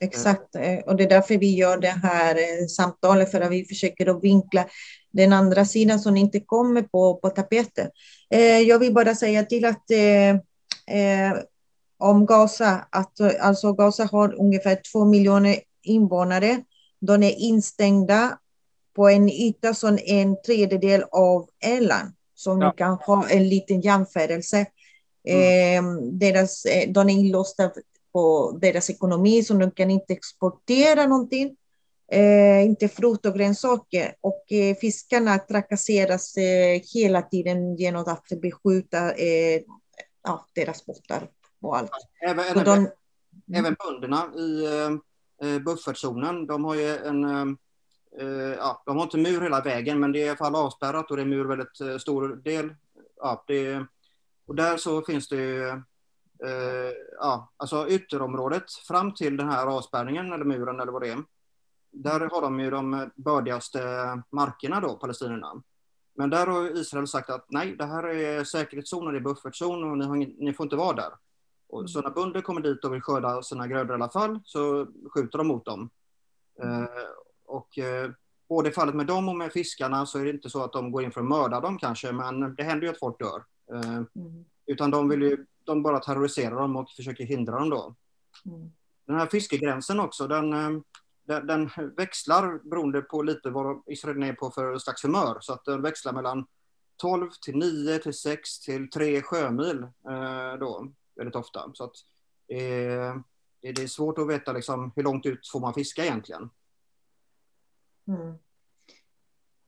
[0.00, 3.64] Exakt, eh, och det är därför vi gör det här eh, samtalet, för att vi
[3.64, 4.66] försöker att vinkla
[5.12, 7.90] den andra sidan som inte kommer på, på tapeten.
[8.30, 9.84] Eh, jag vill bara säga till att
[11.98, 16.62] om Gaza, att alltså Gaza har ungefär två miljoner invånare.
[17.00, 18.38] De är instängda
[18.96, 22.70] på en yta som en tredjedel av Irland, som Ja.
[22.70, 24.58] ni kan ha en liten jämförelse.
[25.28, 25.82] Eh,
[26.12, 27.70] deras, de är inlåsta
[28.16, 31.56] på deras ekonomi, så de kan inte exportera någonting.
[32.12, 34.14] Eh, inte frukt och grönsaker.
[34.20, 39.60] Och eh, fiskarna trakasseras eh, hela tiden genom att beskjuta eh,
[40.22, 41.28] ja, deras båtar
[41.60, 41.90] och allt.
[42.28, 42.88] Även, även, de,
[43.58, 47.24] även bönderna i eh, eh, buffertzonen, de har ju en...
[48.20, 51.10] Eh, ja, de har inte mur hela vägen, men det är i alla fall avspärrat
[51.10, 52.74] och det är mur väldigt stor del.
[53.16, 53.86] Ja, det,
[54.46, 55.82] och där så finns det ju...
[56.44, 61.22] Eh, ja, alltså ytterområdet fram till den här avspärrningen eller muren eller vad det är.
[61.90, 63.78] Där har de ju de bördigaste
[64.30, 65.62] markerna då, palestinierna.
[66.14, 69.90] Men där har Israel sagt att nej, det här är säkerhetszon och det är buffertzon
[69.90, 71.12] och ni, har ni får inte vara där.
[71.68, 74.86] Och så när bönder kommer dit och vill skörda sina grödor i alla fall så
[75.14, 75.90] skjuter de mot dem.
[76.62, 76.84] Eh,
[77.46, 78.10] och eh,
[78.48, 80.92] både i fallet med dem och med fiskarna så är det inte så att de
[80.92, 83.44] går in för att mörda dem kanske, men det händer ju att folk dör.
[83.72, 84.44] Eh, mm.
[84.66, 87.94] Utan de vill ju, de bara terroriserar dem och försöker hindra dem då.
[88.44, 88.70] Mm.
[89.06, 90.80] Den här fiskegränsen också, den, eh,
[91.26, 95.38] den, den, växlar beroende på lite vad Israel är på för slags humör.
[95.40, 96.46] Så att den växlar mellan
[96.96, 101.70] 12 till 9 till 6 till 3 sjömil eh, då, väldigt ofta.
[101.74, 101.96] Så att,
[102.48, 103.16] eh,
[103.60, 106.50] det är svårt att veta liksom, hur långt ut får man fiska egentligen.
[108.08, 108.38] Mm.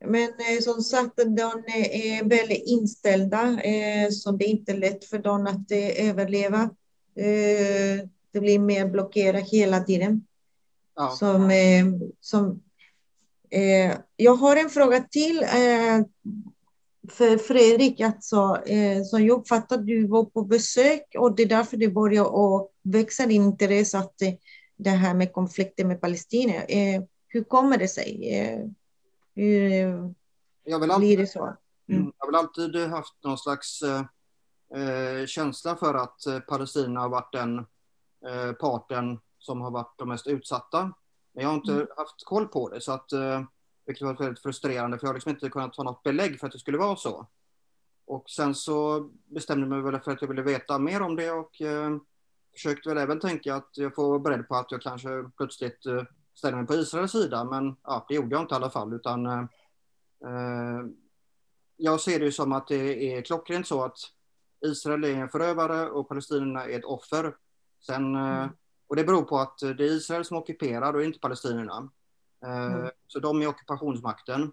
[0.05, 5.19] Men eh, som sagt, de är väldigt inställda, eh, så det är inte lätt för
[5.19, 6.63] dem att eh, överleva.
[7.17, 10.27] Eh, det blir mer blockerat hela tiden.
[10.97, 11.09] Ja.
[11.09, 11.87] Som, eh,
[12.21, 12.63] som,
[13.51, 15.45] eh, jag har en fråga till
[17.11, 18.01] för Fredrik.
[18.01, 18.59] Alltså,
[19.05, 22.29] som jag uppfattade du var på besök och det är därför det börjar
[22.83, 24.15] växa din intresse att
[24.77, 26.65] det här med konflikten med palestinier.
[27.29, 28.75] hur kommer det sig?
[29.39, 30.15] Hur
[30.65, 31.57] jag vill alltid, blir det så?
[31.89, 32.13] Mm.
[32.19, 33.83] Jag har väl alltid haft någon slags
[34.75, 37.59] eh, känsla för att eh, Palestina har varit den
[38.27, 40.93] eh, parten som har varit de mest utsatta.
[41.33, 41.87] Men jag har inte mm.
[41.97, 43.43] haft koll på det, så att, eh,
[43.87, 46.53] vilket var väldigt frustrerande, för jag har liksom inte kunnat ta något belägg för att
[46.53, 47.27] det skulle vara så.
[48.07, 51.31] Och sen så bestämde jag mig väl för att jag ville veta mer om det
[51.31, 51.97] och eh,
[52.53, 55.87] försökte väl även tänka att jag får vara beredd på att jag kanske plötsligt
[56.39, 59.27] ställer mig på Israels sida, men ja, det gjorde jag inte i alla fall, utan
[59.27, 59.43] eh,
[60.25, 60.87] eh,
[61.77, 63.99] jag ser det som att det är klockrent så att
[64.61, 67.37] Israel är en förövare och palestinierna är ett offer.
[67.87, 68.49] Sen, eh, mm.
[68.87, 71.91] Och det beror på att det är Israel som ockuperar och inte palestinierna.
[72.45, 72.91] Eh, mm.
[73.07, 74.53] Så de är ockupationsmakten.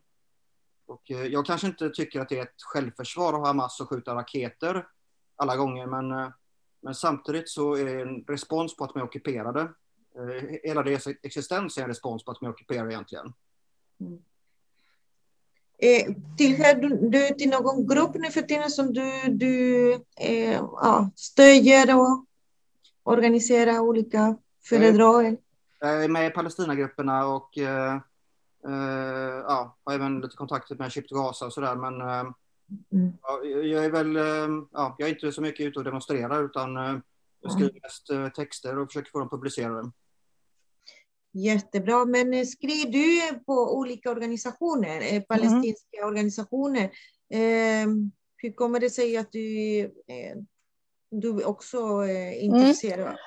[0.85, 4.15] Och jag kanske inte tycker att det är ett självförsvar att ha Hamas och skjuta
[4.15, 4.87] raketer
[5.35, 6.31] alla gånger, men,
[6.81, 9.69] men samtidigt så är det en respons på att de är ockuperade.
[10.63, 13.33] Hela deras existens är en respons på att de är ockuperade egentligen.
[13.99, 14.19] Mm.
[15.77, 21.09] Eh, tillhör du, du till någon grupp nu för tiden som du, du eh, ja,
[21.15, 22.25] stödjer och
[23.03, 25.37] organiserar olika föredrag?
[25.79, 27.95] Jag är med i Palestinagrupperna och eh,
[28.65, 31.75] eh, ja, har även lite kontakter med Ship to Gaza och sådär.
[31.75, 32.33] Men eh,
[32.91, 33.13] mm.
[33.21, 36.77] ja, jag är väl, eh, ja, jag är inte så mycket ute och demonstrerar utan
[36.77, 36.97] eh,
[37.41, 37.81] jag skriver mm.
[37.83, 39.91] mest eh, texter och försöker få dem publicerade.
[41.37, 45.23] Jättebra, men skriver du på olika organisationer, mm.
[45.23, 46.07] palestinska mm.
[46.07, 46.83] organisationer.
[47.33, 47.87] Eh,
[48.37, 50.37] hur kommer det sig att du, eh,
[51.11, 53.17] du också är eh, intresserad mm.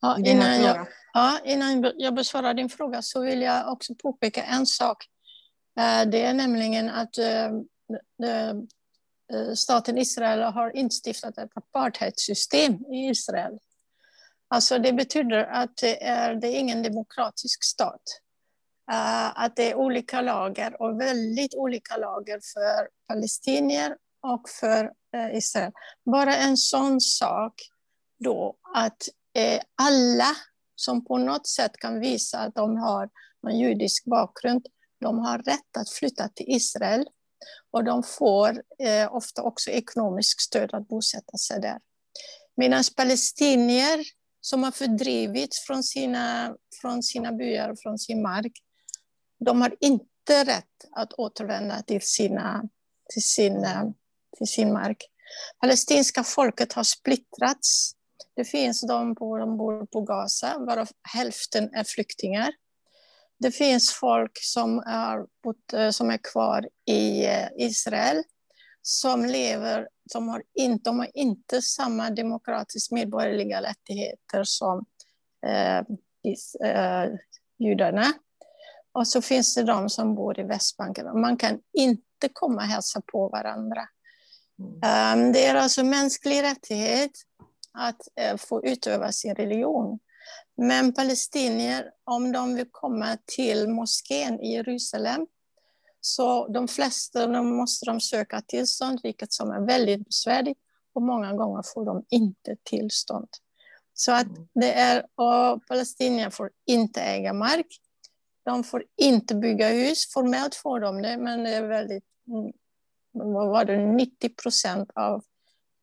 [0.00, 4.66] ja, innan jag, ja, innan jag besvarar din fråga så vill jag också påpeka en
[4.66, 5.04] sak.
[5.80, 7.50] Eh, det är nämligen att eh,
[9.54, 13.58] staten Israel har instiftat ett apartheidsystem i Israel.
[14.54, 18.02] Alltså det betyder att det är, det är ingen demokratisk stat.
[18.92, 24.84] Uh, att det är olika lagar och väldigt olika lagar för palestinier och för
[25.16, 25.72] uh, Israel.
[26.04, 27.54] Bara en sån sak
[28.18, 29.08] då att
[29.38, 30.36] uh, alla
[30.74, 33.10] som på något sätt kan visa att de har
[33.48, 34.66] en judisk bakgrund,
[35.00, 37.06] de har rätt att flytta till Israel
[37.70, 38.62] och de får
[39.10, 41.78] ofta också ekonomiskt stöd att bosätta sig där.
[42.56, 44.04] Medan palestinier
[44.40, 48.52] som har fördrivits från sina, från sina byar och från sin mark,
[49.44, 52.62] de har inte rätt att återvända till, sina,
[53.12, 53.66] till, sin,
[54.38, 54.96] till sin mark.
[55.60, 57.92] Palestinska folket har splittrats.
[58.36, 62.52] Det finns de som bor på Gaza, varav hälften är flyktingar.
[63.38, 65.26] Det finns folk som är,
[65.92, 68.22] som är kvar i eh, Israel,
[68.82, 74.84] som lever de har inte, de har inte samma demokratiska medborgerliga rättigheter som
[75.46, 75.78] eh,
[76.70, 77.10] eh,
[77.58, 78.12] judarna.
[78.92, 81.20] Och så finns det de som bor i Västbanken.
[81.20, 83.88] Man kan inte komma och hälsa på varandra.
[84.58, 85.26] Mm.
[85.26, 87.10] Um, det är alltså mänsklig rättighet
[87.72, 89.98] att uh, få utöva sin religion.
[90.56, 95.26] Men palestinier, om de vill komma till moskén i Jerusalem,
[96.00, 100.58] så de flesta de måste de söka tillstånd, vilket som är väldigt besvärligt.
[100.92, 103.28] Och många gånger får de inte tillstånd.
[103.94, 104.48] Så att mm.
[104.54, 107.66] det är, och palestinier får inte äga mark.
[108.44, 110.12] De får inte bygga hus.
[110.12, 112.52] Formellt får de det, men det är väldigt, mm,
[113.12, 115.24] vad var det, 90 procent av,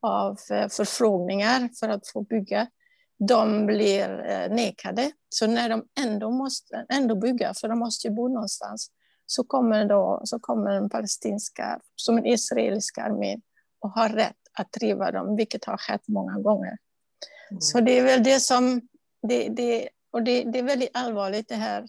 [0.02, 2.68] av eh, förfrågningar för att få bygga,
[3.20, 5.12] de blir eh, nekade.
[5.30, 8.92] Så när de ändå måste ändå bygga, för de måste ju bo någonstans,
[9.28, 13.42] så kommer, då, så kommer den palestinska, som den israeliska armén
[13.80, 16.78] och har rätt att driva dem, vilket har skett många gånger.
[17.52, 17.62] Mm.
[17.62, 18.82] Så det är väl det som,
[19.28, 21.88] det, det, och det, det, är väldigt allvarligt det här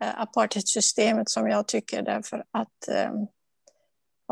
[0.00, 3.12] eh, apartheidsystemet som jag tycker därför att eh,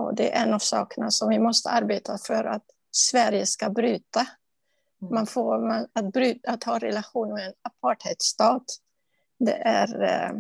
[0.00, 4.20] och det är en av sakerna som vi måste arbeta för att Sverige ska bryta.
[5.02, 5.14] Mm.
[5.14, 8.64] Man får, man, att, bryta, att ha relation med en apartheidstat,
[9.38, 10.36] det är, eh, eh,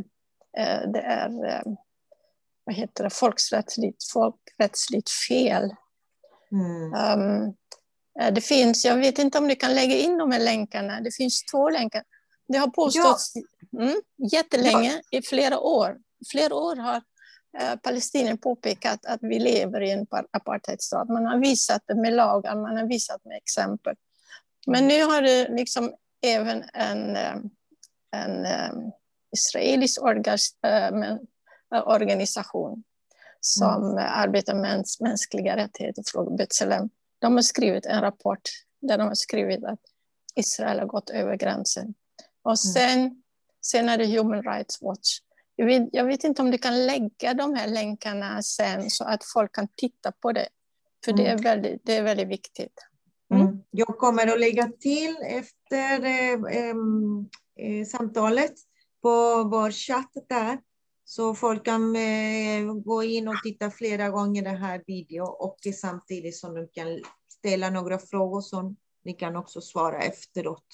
[0.92, 1.62] det är eh,
[2.64, 5.74] vad heter det, folkrättsligt, folkrättsligt fel.
[6.52, 7.20] Mm.
[7.20, 7.54] Um,
[8.34, 11.44] det finns, jag vet inte om du kan lägga in de här länkarna, det finns
[11.44, 12.04] två länkar.
[12.48, 13.32] Det har påståtts
[13.78, 14.00] mm,
[14.32, 15.98] jättelänge, i flera år.
[16.30, 17.02] Flera år har
[17.58, 21.08] eh, Palestinien påpekat att vi lever i en apartheidstat.
[21.08, 23.96] Man har visat det med lagar, man har visat med exempel.
[24.66, 25.94] Men nu har det liksom
[26.26, 27.36] även en, eh,
[28.16, 28.92] en, en
[29.32, 31.18] israelisk orgas, uh,
[31.86, 32.84] organisation
[33.40, 34.04] som mm.
[34.08, 36.90] arbetar med mänskliga rättigheter från Betlehem.
[37.18, 38.48] De har skrivit en rapport
[38.80, 39.80] där de har skrivit att
[40.34, 41.94] Israel har gått över gränsen.
[42.42, 42.56] Och mm.
[42.56, 43.22] sen,
[43.60, 45.18] sen är det Human Rights Watch.
[45.56, 49.24] Jag vet, jag vet, inte om du kan lägga de här länkarna sen så att
[49.34, 50.48] folk kan titta på det.
[51.04, 51.42] För det, är mm.
[51.42, 52.74] väldigt, det är väldigt viktigt.
[53.30, 53.46] Mm.
[53.46, 53.62] mm.
[53.70, 56.32] Jag kommer att lägga till efter eh,
[57.56, 58.52] eh, samtalet
[59.02, 60.60] på vår chatt där.
[61.04, 66.36] Så folk kan eh, gå in och titta flera gånger den här videon och samtidigt
[66.36, 70.66] som de kan ställa några frågor som ni kan också svara efteråt.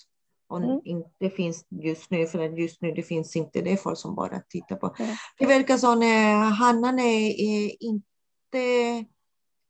[0.49, 0.81] Och mm.
[0.85, 4.77] inte finns just nu, för just nu det finns inte det folk som bara tittar
[4.77, 4.95] på.
[4.99, 5.17] Mm.
[5.39, 9.05] Det verkar som att Hanna är, är inte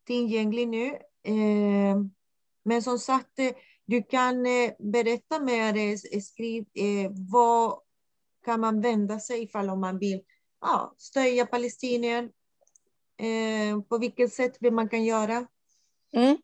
[0.07, 0.87] tillgänglig nu.
[1.23, 1.97] Eh,
[2.64, 3.53] men som sagt, eh,
[3.87, 6.64] du kan eh, berätta mer, skriv,
[7.31, 7.79] vad
[8.47, 10.21] kan man vända sig ifall om man vill
[10.61, 12.31] ja, stödja palestinier?
[13.89, 15.47] På vilket sätt vill man kan göra?
[16.13, 16.37] Mm.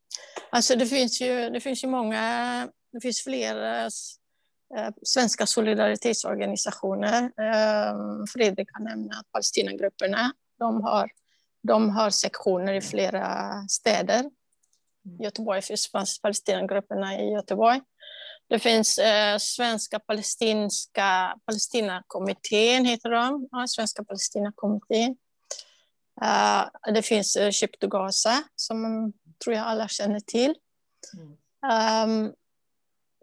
[0.50, 3.90] Alltså det finns ju, det finns ju många, det finns flera
[4.76, 7.22] Eh, svenska solidaritetsorganisationer.
[7.22, 7.94] Eh,
[8.32, 10.32] Fredrik har nämnt Palestinagrupperna.
[10.58, 11.10] De har,
[11.62, 14.20] de har sektioner i flera städer.
[14.20, 15.20] Mm.
[15.20, 15.90] Göteborg finns
[16.22, 17.80] Palestinagrupperna i Göteborg.
[18.52, 23.48] Det finns eh, Svenska palestinska Palestinakommittén, heter de.
[23.50, 25.16] Ja, Svenska Palestinakommittén.
[26.24, 29.12] Uh, det finns uh, Ship Gaza, som
[29.44, 30.54] tror jag alla känner till.
[31.16, 32.26] Mm.
[32.26, 32.34] Um,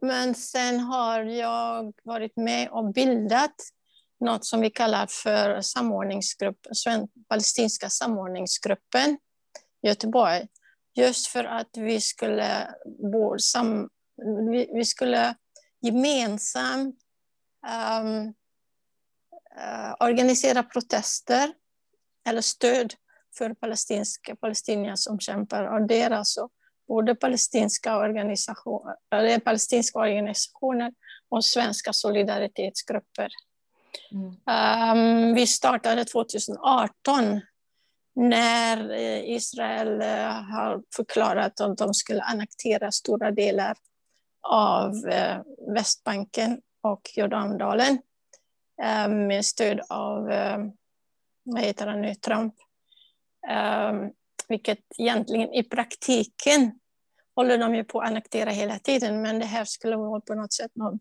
[0.02, 3.56] men sen har jag varit med och bildat
[4.20, 9.18] något som vi kallar för samordningsgruppen, palestinska samordningsgruppen
[9.82, 10.48] Göteborg.
[10.96, 12.68] Just för att vi skulle,
[13.38, 13.90] sam,
[14.52, 15.36] vi, vi skulle
[15.82, 16.96] gemensamt
[18.02, 18.34] um,
[19.58, 21.54] uh, organisera protester
[22.28, 22.94] eller stöd
[23.38, 25.64] för palestinska palestinier som kämpar.
[25.64, 26.50] Och det är alltså
[26.88, 30.94] både palestinska organisationer, eller palestinska organisationer
[31.30, 33.30] och svenska solidaritetsgrupper.
[34.12, 34.98] Mm.
[34.98, 37.42] Um, vi startade 2018
[38.16, 43.76] när eh, Israel eh, har förklarat att de skulle annektera stora delar
[44.42, 45.42] av eh,
[45.74, 48.02] Västbanken och Jordandalen
[49.10, 50.24] med stöd av
[51.44, 52.56] vad heter han nu, Trump.
[53.92, 54.12] Um,
[54.48, 56.80] vilket egentligen i praktiken
[57.36, 60.54] håller de ju på att annektera hela tiden, men det här skulle vara på något
[60.54, 61.00] sätt någon,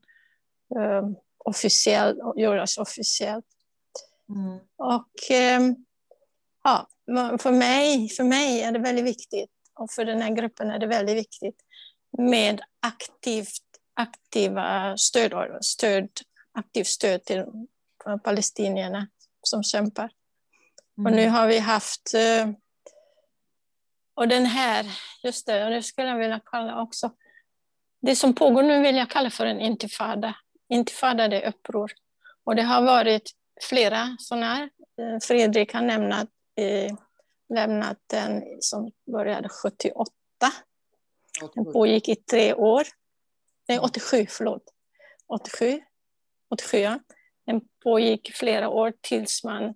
[1.39, 3.47] officiell, göras officiellt.
[4.29, 4.59] Mm.
[4.77, 5.13] Och
[6.65, 6.89] ja,
[7.39, 10.87] för mig, för mig är det väldigt viktigt, och för den här gruppen är det
[10.87, 11.63] väldigt viktigt
[12.19, 13.63] med aktivt,
[13.95, 16.09] aktiva stöd, stöd,
[16.53, 17.45] aktivt stöd till
[18.25, 19.09] palestinierna
[19.43, 20.11] som kämpar.
[20.99, 21.13] Mm.
[21.13, 22.53] Och nu har vi haft uh,
[24.15, 24.87] och den här,
[25.23, 27.11] just det, och det skulle jag vilja kalla också,
[28.01, 30.37] det som pågår nu vill jag kalla för en intifada.
[30.69, 31.93] Intifada det är uppror.
[32.45, 33.31] Och det har varit
[33.63, 34.63] flera sådana här.
[34.63, 36.97] Eh, Fredrik har nämnat, eh,
[37.55, 40.11] lämnat den som började 78.
[41.55, 42.87] Den pågick i tre år.
[43.69, 44.63] Nej, 87, förlåt.
[45.27, 45.81] 87,
[46.51, 46.99] 87 ja.
[47.47, 49.75] Den pågick flera år tills man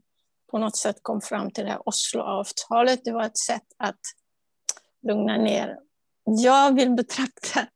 [0.51, 3.05] på något sätt kom fram till det här Osloavtalet.
[3.05, 4.01] Det var ett sätt att
[5.07, 5.79] lugna ner.
[6.25, 7.67] Jag vill betrakta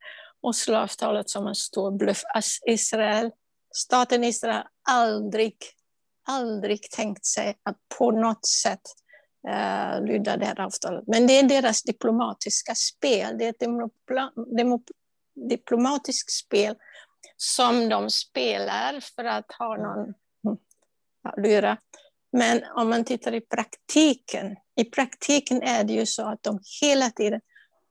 [0.40, 2.22] Osloavtalet som en stor bluff.
[2.66, 3.30] Israel,
[3.74, 5.56] staten Israel aldrig,
[6.28, 8.80] aldrig tänkt sig att på något sätt
[9.48, 11.04] uh, lyda det här avtalet.
[11.06, 13.38] Men det är deras diplomatiska spel.
[13.38, 13.62] Det är ett
[15.48, 16.76] diplomatiskt spel
[17.36, 20.14] som de spelar för att ha någon
[21.22, 21.78] ja, lyra.
[22.32, 27.10] Men om man tittar i praktiken, i praktiken är det ju så att de hela
[27.10, 27.40] tiden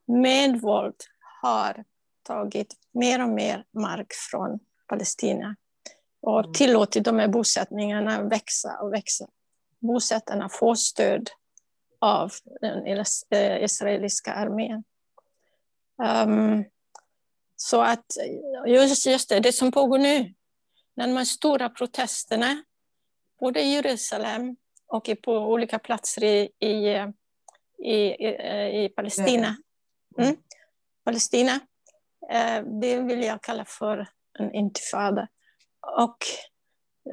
[0.08, 0.96] med våld
[1.42, 1.84] har
[2.24, 5.56] tagit mer och mer mark från Palestina.
[6.22, 6.54] och Mm.
[6.54, 9.28] tillåtit de här bosättningarna växa och växa.
[9.80, 11.30] Bosättarna får stöd
[12.06, 12.32] av
[12.62, 14.84] den eh, israeliska armén.
[16.04, 16.64] Ehm,
[17.56, 18.06] så att
[18.68, 20.34] just, just det, det som pågår nu,
[20.96, 22.64] när de här stora protesterna,
[23.40, 24.56] både i Jerusalem
[24.88, 26.68] och på olika platser i, i,
[27.78, 29.58] i, i, eh, Palestina.
[30.18, 30.36] Mm.
[31.04, 31.60] Palestina,
[32.32, 34.08] eh, det vill jag kalla för
[34.40, 35.28] en intifada.
[35.98, 36.18] Och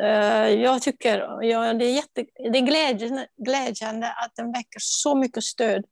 [0.00, 5.14] Eh, jag tycker ja, det är, jätte, det är glädjande, glädjande att den väcker så
[5.14, 5.84] mycket stöd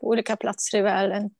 [0.00, 1.30] på olika platser i världen.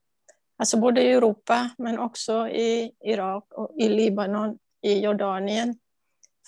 [0.56, 5.78] Alltså både i Europa men också i Irak och i Libanon, i Jordanien.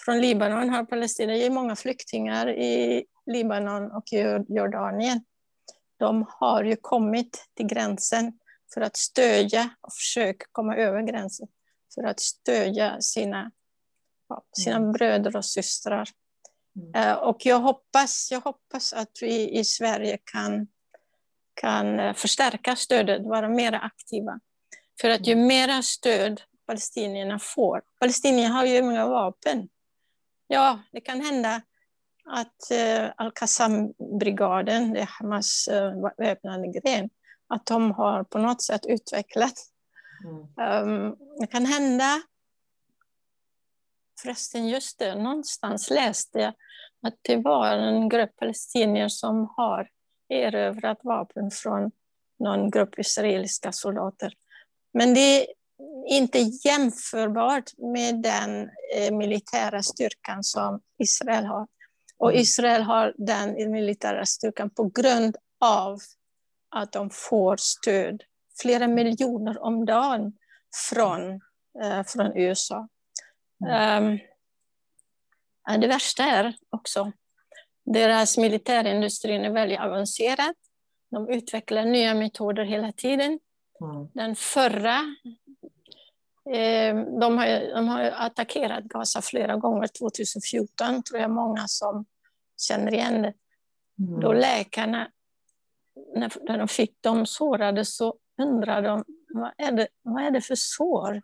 [0.05, 4.19] Från Libanon har Palestina gett många flyktingar i Libanon och i
[4.49, 5.25] Jordanien.
[5.97, 8.39] De har ju kommit till gränsen
[8.75, 11.49] för att stödja och försöka komma över gränsen
[11.95, 13.51] för att stödja sina,
[14.53, 14.93] sina Mm.
[14.93, 16.09] bröder och systrar.
[16.77, 16.95] Mm.
[17.09, 20.69] Eh, Och jag hoppas, jag hoppas att vi i Sverige kan,
[21.55, 24.41] kan eh, förstärka stödet, vara mer aktiva.
[25.01, 29.69] För att ju mera stöd palestinierna får, palestinierna har ju många vapen.
[30.47, 31.63] Ja, det kan hända
[32.27, 37.11] att eh, Al-Qassam-brigaden, det är Hamas eh, väpnade gren,
[37.49, 39.55] att de har på något sätt utvecklat.
[40.25, 40.89] Mm.
[40.89, 42.23] Um, det kan hända,
[44.23, 46.55] förresten just det, någonstans läste jag
[47.07, 49.89] att det var en grupp palestinier som har
[50.29, 51.91] erövrat vapen från
[52.39, 54.33] någon grupp israeliska soldater.
[54.93, 55.47] Men det är
[56.07, 61.67] inte jämförbart med den eh, militära styrkan som Israel har.
[62.19, 62.43] Och Mm.
[62.43, 65.99] Israel har den militära styrkan på grund av
[66.69, 68.23] att de får stöd,
[68.61, 70.33] flera miljoner om dagen
[70.91, 71.41] från,
[71.83, 72.89] eh, från USA.
[73.61, 74.21] Um,
[75.81, 77.13] det värsta är också,
[77.85, 80.55] deras militärindustrin är väldigt avancerad.
[81.11, 83.39] De utvecklar nya metoder hela tiden.
[83.81, 84.09] Mm.
[84.15, 84.99] Den förra,
[86.55, 92.05] eh, de, har, de har attackerat Gaza flera gånger, 2014 tror jag många som
[92.69, 93.35] känner igen det.
[93.99, 94.21] Mm.
[94.21, 95.11] Då läkarna,
[96.15, 100.41] när, när de fick dem sårade så undrade de vad är det, vad är det
[100.41, 101.23] för sår?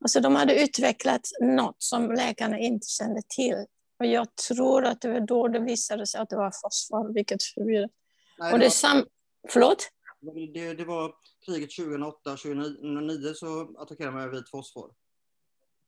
[0.00, 3.66] Alltså de hade utvecklat något som läkarna inte kände till.
[3.98, 7.40] Och jag tror att det var då det visade sig att det var fosfor, vilket.
[7.56, 9.06] Nej, Och det, sam...
[9.48, 9.90] Förlåt?
[10.20, 11.14] var, det, det var
[11.46, 14.90] kriget 2008-2009 så attackerade man vit fosfor.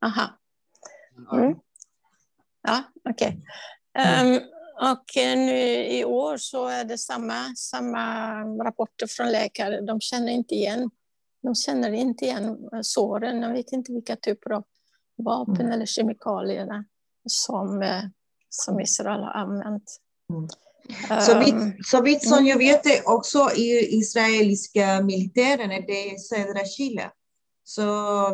[0.04, 0.38] Aha.
[1.32, 1.54] Mm.
[2.62, 3.46] Ja, okej.
[3.98, 4.40] Ehm,
[4.80, 9.80] och eh, nu i år så är det samma, samma rapporter från läkare.
[9.80, 10.90] De känner inte igen,
[11.42, 13.40] de känner inte igen eh, såren.
[13.40, 14.64] De vet inte vilka typer av
[15.16, 15.72] vapen Mm.
[15.72, 16.84] eller kemikalier
[17.28, 18.02] som, eh,
[18.48, 19.96] som Israel har använt.
[20.30, 20.48] Mm.
[21.20, 26.64] Så vitt, så vitt som jag vet det också i israeliska militären är det södra
[26.64, 27.10] Chile.
[27.64, 27.82] Så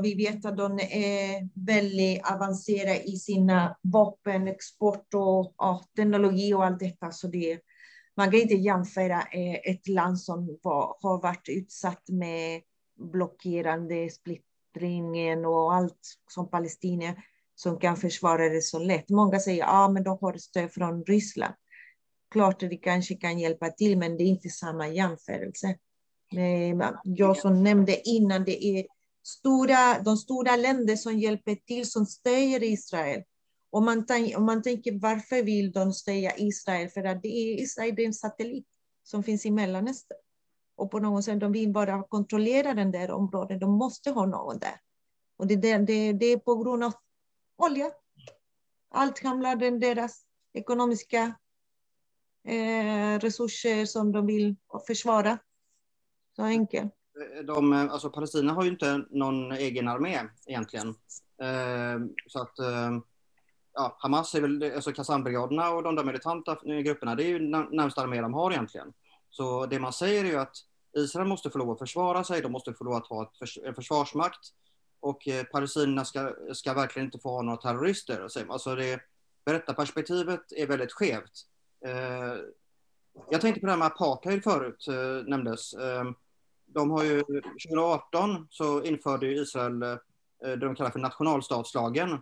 [0.03, 6.79] vi vet att de är väldigt avancerade i sina vapenexport och ja, teknologi och allt
[6.79, 7.11] detta.
[7.11, 7.61] Så det,
[8.17, 12.63] man kan inte jämföra eh, ett land som var, har varit utsatt med
[12.99, 17.25] blockerande splittringen och allt som palestinier
[17.55, 19.09] som kan försvara det så lätt.
[19.09, 21.55] Många säger att ah, men de har stöd från Ryssland
[22.31, 25.67] klart att det kanske kan hjälpa till, men det är inte samma jämförelse.
[26.37, 28.87] Eh, jag som nämnde innan, det är
[29.23, 33.23] stora, de stora länder som hjälper till, som stödjer Israel.
[33.71, 36.89] Om man, om man tänker varför vill de stödja Israel?
[36.89, 38.67] För att det är Israel det är en satellit
[39.03, 40.19] som finns i Mellanöstern.
[40.79, 43.61] Och på något sätt, de vill bara kontrollera den där området.
[43.61, 44.81] De måste ha någon där.
[45.37, 46.93] Och det, det, det, det är på grund av
[47.57, 47.91] olja.
[48.91, 51.35] Allt handlar om deras ekonomiska
[52.45, 54.57] eh, resurser som de vill
[54.87, 55.39] försvara.
[56.37, 56.95] Så enkelt.
[57.45, 60.89] De, alltså Palestina har ju inte någon egen armé egentligen.
[61.43, 62.99] Eh, så att eh,
[63.75, 67.39] ja, Hamas är väl, alltså Qassambrigaderna och de där militanta eh, grupperna, det är ju
[67.49, 68.93] närmsta armé de har egentligen.
[69.31, 70.57] Så det man säger är ju att
[70.99, 73.59] Israel måste få lov att försvara sig, de måste få lov att ha ett förs
[73.65, 74.41] en försvarsmakt
[75.01, 78.29] och eh, palestinierna ska, ska verkligen inte få ha några terrorister.
[78.49, 79.01] Alltså det,
[79.45, 81.47] berättarperspektivet är väldigt skevt.
[81.87, 82.35] Eh,
[83.31, 85.75] jag tänkte på det här med apartheid förut, eh, nämndes.
[85.75, 86.05] Eh,
[86.67, 87.23] de har ju,
[87.69, 89.97] 2018 så införde ju Israel eh,
[90.41, 92.19] det de kallar för nationalstatslagen.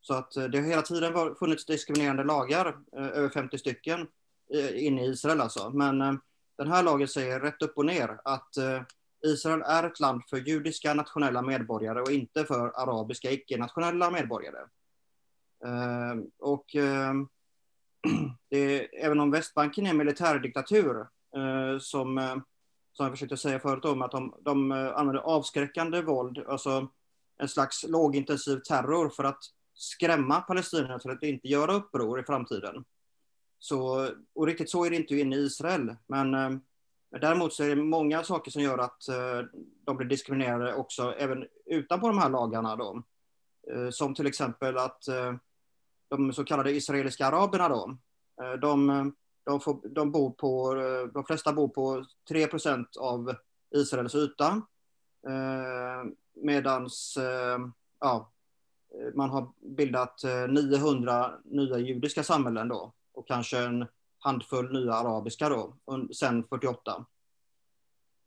[0.00, 2.66] Så att eh, det har hela tiden var- funnits diskriminerande lagar,
[2.96, 4.08] eh, över 50 stycken,
[4.54, 5.70] eh, inne i Israel alltså.
[5.70, 6.20] Men
[6.60, 8.82] den här lagen säger rätt upp och ner att eh,
[9.26, 14.58] Israel är ett land för judiska nationella medborgare och inte för arabiska icke-nationella medborgare.
[15.64, 17.14] Eh, och eh,
[19.02, 21.00] även om Västbanken är en militärdiktatur,
[21.36, 22.42] eh, som,
[22.92, 26.88] som jag försökte säga förut om, att de, de använder avskräckande våld, alltså
[27.38, 29.42] en slags lågintensiv terror för att
[29.74, 32.84] skrämma palestinierna till att inte göra uppror i framtiden.
[33.62, 36.50] Så, och riktigt så är det inte inne i Israel, men eh,
[37.20, 39.42] däremot så är det många saker som gör att eh,
[39.84, 42.76] de blir diskriminerade också även utanpå de här lagarna.
[42.76, 43.02] Då.
[43.72, 45.34] Eh, som till exempel att eh,
[46.08, 47.98] de så kallade israeliska araberna då,
[48.42, 49.12] eh, de,
[49.44, 53.34] de, får, de, bor på, eh, de flesta bor på 3% av
[53.74, 54.62] Israels yta.
[55.26, 56.84] Eh, Medan
[57.18, 57.58] eh,
[58.00, 58.32] ja,
[59.14, 63.86] man har bildat 900 nya judiska samhällen då och kanske en
[64.18, 65.76] handfull nya arabiska då,
[66.12, 67.04] sen 48.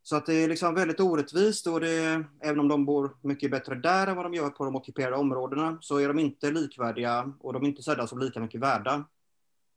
[0.03, 3.75] Så att det är liksom väldigt orättvist och det, även om de bor mycket bättre
[3.75, 7.53] där än vad de gör på de ockuperade områdena så är de inte likvärdiga och
[7.53, 8.93] de är inte sedda som lika mycket värda.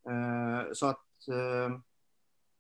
[0.08, 1.78] Eh, så att, eh,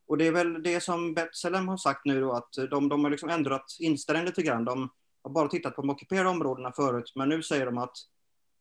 [0.06, 3.10] och det är väl det som Betselem har sagt nu då att de, de har
[3.10, 4.64] liksom ändrat inställningen lite grann.
[4.64, 4.88] De
[5.22, 7.96] har bara tittat på de ockuperade områdena förut men nu säger de att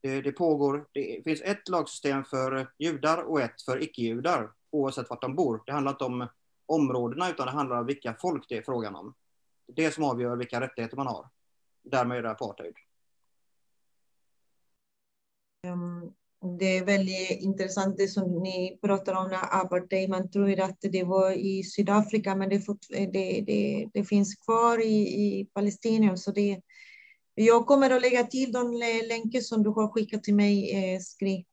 [0.05, 5.21] det, det pågår, det finns ett lagsystem för judar och ett för icke-judar oavsett vart
[5.21, 5.63] de bor.
[5.65, 6.27] Det handlar inte om
[6.65, 9.13] områdena utan det handlar om vilka folk det är frågan om.
[9.67, 11.29] Det är det som avgör vilka rättigheter man har.
[11.83, 12.73] Därmed är det apartheid.
[15.67, 16.11] Ehm,
[16.59, 20.09] det är väldigt intressant det som ni pratar om när apartheid.
[20.09, 24.95] Man tror att det var i Sydafrika men det, det, det, det finns kvar i,
[24.95, 26.17] i Palestina.
[26.17, 26.61] Så det,
[27.35, 28.73] jag kommer att lägga till de
[29.09, 31.45] länkar som du har skickat till mig, eh, Skri.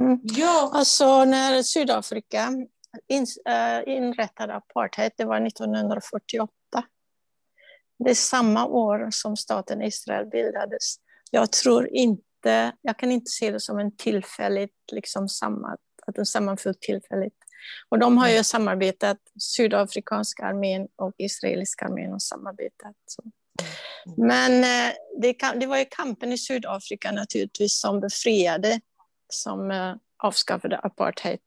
[0.00, 0.20] Mm.
[0.22, 0.70] Ja.
[0.74, 2.48] Alltså när Sydafrika
[3.08, 6.52] in, uh, inrättade apartheid, det var 1948.
[8.04, 10.96] Det är samma år som staten Israel bildades.
[11.30, 15.76] Jag tror inte, jag kan inte se det som en tillfälligt, liksom samma,
[16.06, 17.36] att den sammanföll tillfälligt.
[17.88, 18.44] Och de har ju mm.
[18.44, 22.96] samarbetat, sydafrikanska armén och israeliska armén har samarbetat.
[23.06, 23.22] Så.
[24.06, 24.28] Mm.
[24.28, 28.80] Men eh, det, det, var ju kampen i Sydafrika naturligtvis som befriade,
[29.28, 31.38] som eh, avskaffade apartheid.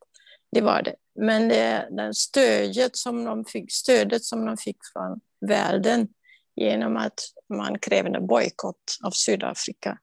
[0.52, 0.94] Det var det.
[1.14, 6.08] Men det, den stödet som, de fick, stödet som de fick från världen
[6.56, 9.98] genom att man krävde bojkott av Sydafrika,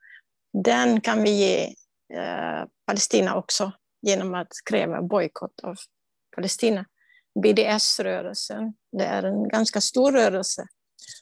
[0.63, 1.63] den kan vi ge
[2.19, 3.71] eh, Palestina också
[4.01, 5.75] genom att kräva bojkott av
[6.35, 6.85] Palestina.
[7.43, 10.67] BDS-rörelsen, det är en ganska stor rörelse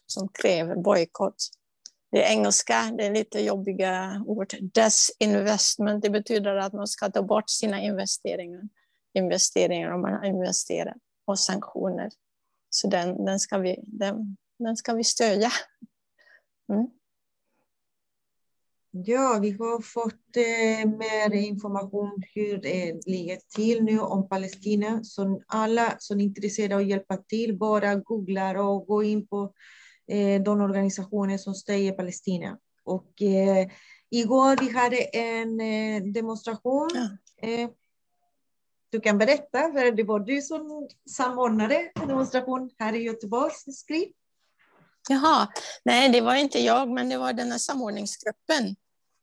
[0.06, 1.50] som kräver bojkott.
[2.12, 4.54] Det är engelska, det är lite jobbiga ord.
[4.74, 8.62] Desinvestment, det betyder att man ska ta bort sina investeringar
[9.14, 12.10] investeringar om man har investerat och sanktioner.
[12.70, 15.52] Så den, den, ska, vi, den, den ska vi stödja.
[16.72, 16.88] Mm.
[18.92, 25.04] Ja, vi har fått eh, mer information hur det ligger till nu om Palestina.
[25.04, 29.54] Så alla som är intresserade av att hjälpa till, bara googlar och gå in på
[30.46, 32.58] de organisationer som stödjer Palestina.
[32.84, 33.68] Och eh,
[34.10, 37.10] igår vi hade en eh, demonstration ja.
[37.50, 37.70] Eh,
[38.92, 43.52] du kan berätta, för det var du som samordnade en demonstration här i Göteborg.
[43.74, 44.08] Skriv.
[45.10, 45.48] Jaha,
[45.84, 48.76] nej det var inte jag, men det var den här samordningsgruppen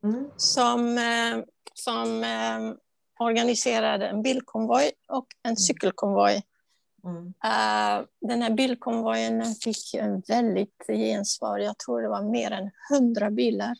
[0.05, 0.31] mm.
[0.37, 2.75] som, eh, som eh,
[3.19, 5.57] organiserade en bilkonvoj och en mm.
[5.57, 6.43] cykelkonvoj.
[7.07, 7.27] Mm.
[7.27, 11.59] Uh, den här bilkonvojen fick en väldigt gensvar.
[11.59, 13.75] Jag tror det var mer än hundra bilar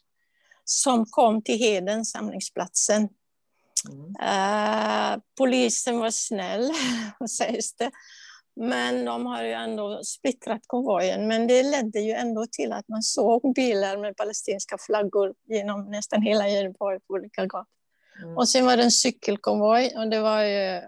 [0.65, 3.03] som kom till Heden, samlingsplatsen.
[4.23, 6.71] Uh, polisen var snäll,
[7.39, 7.91] sägs det.
[8.61, 11.29] Men de har ju ändå splittrat konvojen.
[11.29, 16.23] Men det ledde ju ändå till att man såg bilar med palestinska flaggor genom nästan
[16.23, 17.67] hela Göteborg på olika gator.
[18.23, 18.37] Mm.
[18.37, 20.83] Och sen var det en cykelkonvoj och det var ju, eh,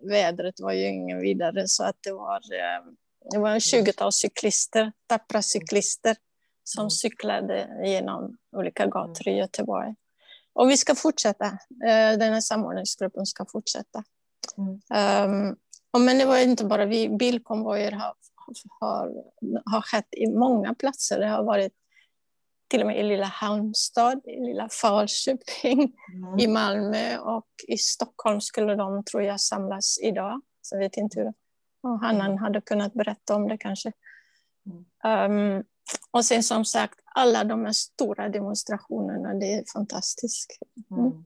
[0.00, 2.92] vädret var ju ingen vidare så att det var, eh,
[3.30, 6.16] det var en 20-tal cyklister, tappra cyklister
[6.64, 6.90] som mm.
[6.90, 9.94] cyklade genom olika gator i Göteborg.
[10.54, 11.46] Och vi ska fortsätta.
[11.86, 14.04] Eh, den här samordningsgruppen ska fortsätta.
[14.56, 15.50] Mm.
[15.92, 17.08] Um, men det var inte bara vi.
[17.08, 18.14] Bilkonvojer har,
[18.80, 19.10] har,
[19.64, 21.18] har skett i många platser.
[21.20, 21.72] Det har varit
[22.72, 26.38] till och med i lilla Halmstad, i lilla Falköping, mm.
[26.38, 30.40] i Malmö och i Stockholm skulle de, tror jag, samlas idag.
[30.62, 31.32] Så jag vet inte hur.
[31.82, 32.38] Och Hannan mm.
[32.38, 33.92] hade kunnat berätta om det kanske.
[35.04, 35.64] Um,
[36.10, 40.58] och sen som sagt, alla de här stora demonstrationerna, det är fantastiskt.
[40.90, 41.06] Mm.
[41.06, 41.24] mm.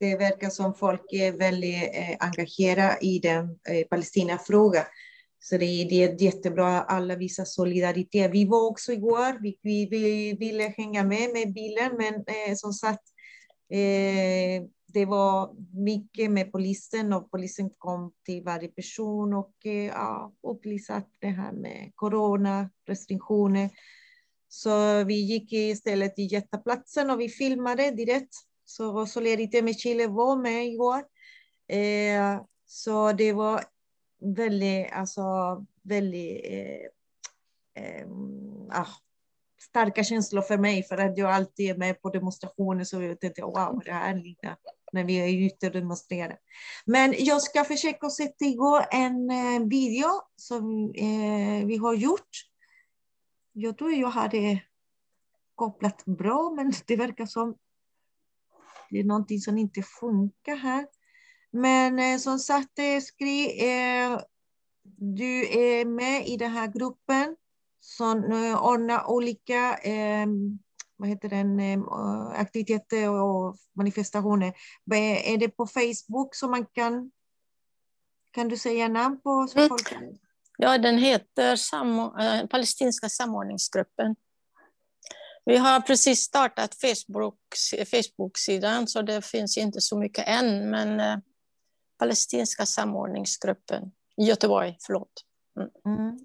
[0.00, 4.84] Det verkar som folk är väldigt eh, engagerade i den eh, Palestinafrågan.
[5.42, 8.30] Så det är, det är jättebra att alla visar solidaritet.
[8.32, 12.72] Vi var också igår, vi, vi, vi ville hänga med med bilen, men eh, som
[12.72, 13.02] sagt,
[13.70, 20.32] Eh, det var mycket med polisen och polisen kom till varje person och eh, ja,
[20.42, 23.70] upplyste det här med corona, restriktioner.
[24.48, 28.34] Så vi gick istället till jätteplatsen och vi filmade direkt.
[28.64, 31.02] Så Solidaritet med Chile var med igår.
[31.68, 33.64] Eh, så det var
[34.20, 35.22] väldigt, alltså,
[35.82, 38.06] väldigt eh, eh,
[38.70, 38.86] ah,
[39.60, 43.42] starka känslor för mig för att jag alltid är med på demonstrationer så jag tänkte
[43.42, 44.56] wow, det här är
[44.92, 46.38] när vi är ute och demonstrerar.
[46.84, 52.30] Men jag ska försöka sätta igång en eh, video som eh, vi har gjort.
[53.52, 54.62] Jag tror jag hade
[55.54, 57.56] kopplat bra, men det verkar som
[58.90, 60.86] det är någonting som inte funkar här.
[61.50, 64.20] Men eh, som sagt, eh, skri, eh,
[64.96, 67.36] du är med i den här gruppen
[67.80, 68.24] som
[68.62, 70.26] ordnar olika eh,
[70.96, 71.80] vad heter den, eh,
[72.40, 74.52] aktiviteter och manifestationer.
[75.24, 77.10] Är det på Facebook som man kan...
[78.32, 79.48] Kan du säga namn på?
[79.56, 79.68] Mm.
[79.68, 79.94] folk...
[80.58, 84.16] Ja, den heter äh, Palestinska samordningsgruppen.
[85.44, 87.38] Vi har precis startat Facebook,
[87.90, 91.22] Facebook-sidan, så det finns inte så mycket än, men
[92.00, 95.24] Palestinska samordningsgruppen i Göteborg, förlåt.
[95.56, 95.98] Mm.
[95.98, 96.18] Mm.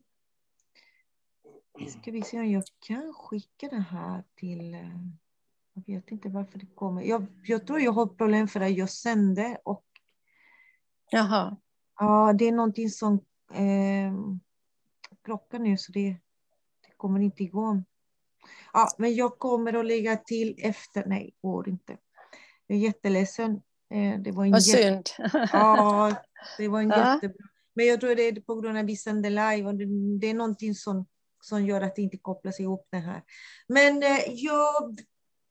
[1.89, 4.73] Ska vi se om jag kan skicka det här till...
[4.73, 4.89] Eh,
[5.73, 7.01] jag vet inte varför det kommer.
[7.01, 9.85] Jag, jag tror jag har problem för att jag sände och...
[11.11, 11.57] Jaha.
[11.99, 13.13] Ja, det är någonting som
[13.53, 14.13] eh,
[15.21, 16.09] klockar nu så det,
[16.87, 17.85] det kommer inte igång.
[18.73, 21.05] Ja, men jag kommer att lägga till efter.
[21.05, 21.97] Nej, går inte.
[22.67, 23.61] Jag är jätteledsen.
[23.93, 25.09] Eh, det var en Vad synd.
[25.53, 26.15] Ja,
[26.57, 27.13] det var en ja.
[27.13, 27.45] jättebra.
[27.73, 29.85] Men jag tror det är på grund av vi sänder live och det,
[30.19, 31.05] det är någonting som
[31.45, 33.23] som gör att det inte kopplas ihop det här.
[33.67, 34.99] Men eh, jag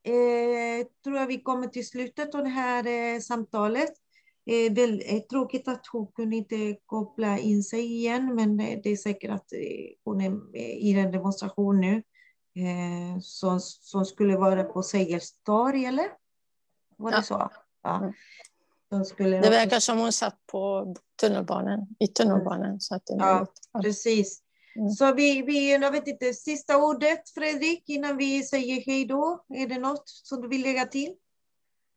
[0.03, 3.93] eh, tror att vi kommer till slutet av det här eh, samtalet.
[4.47, 8.91] Eh, väl, eh, tråkigt att hon kunde inte koppla in sig igen, men eh, det
[8.91, 9.53] är säkert att
[10.05, 12.03] hon är i den demonstration nu
[13.21, 16.07] som, som skulle vara på Sergels torg, eller?
[16.97, 17.23] Var det ja.
[17.23, 17.51] så?
[17.85, 17.97] Ja.
[17.97, 18.13] Mm.
[19.19, 22.81] Det verkar som hon satt på tunnelbanan, i tunnelbanan.
[22.81, 23.47] Så att det ja,
[23.83, 24.41] precis.
[24.77, 24.91] Mm.
[24.91, 29.45] Så vi, vi, jag vet inte, sista ordet Fredrik innan vi säger hej då.
[29.49, 31.15] Är det något som du vill lägga till?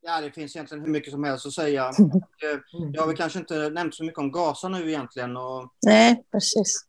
[0.01, 1.91] Ja, det finns egentligen hur mycket som helst att säga.
[2.93, 5.37] Jag har väl kanske inte nämnt så mycket om Gaza nu egentligen.
[5.37, 6.85] Och, Nej, precis.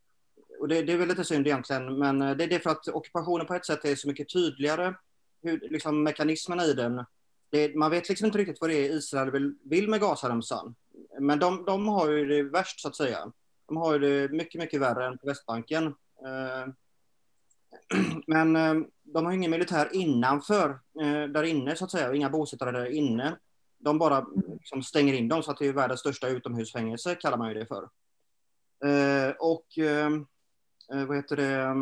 [0.59, 3.47] Och det, det är väl lite synd egentligen, men det är det för att ockupationen
[3.47, 4.93] på ett sätt är så mycket tydligare.
[5.41, 7.05] Hur, liksom, mekanismerna i den.
[7.49, 10.75] Det, man vet liksom inte riktigt vad det är Israel vill, vill med Gazaremsan.
[11.19, 13.31] Men de, de har ju det värst så att säga.
[13.67, 15.85] De har ju det mycket, mycket värre än på Västbanken.
[16.25, 16.73] Eh,
[18.27, 18.73] men eh,
[19.03, 20.69] de har ingen militär innanför,
[21.01, 23.37] eh, där inne så att säga, inga bosättare där inne.
[23.77, 27.47] De bara liksom stänger in dem så att det är världens största utomhusfängelse, kallar man
[27.47, 27.89] ju det för.
[28.85, 30.07] Eh, och eh,
[30.93, 31.75] eh, vad heter det?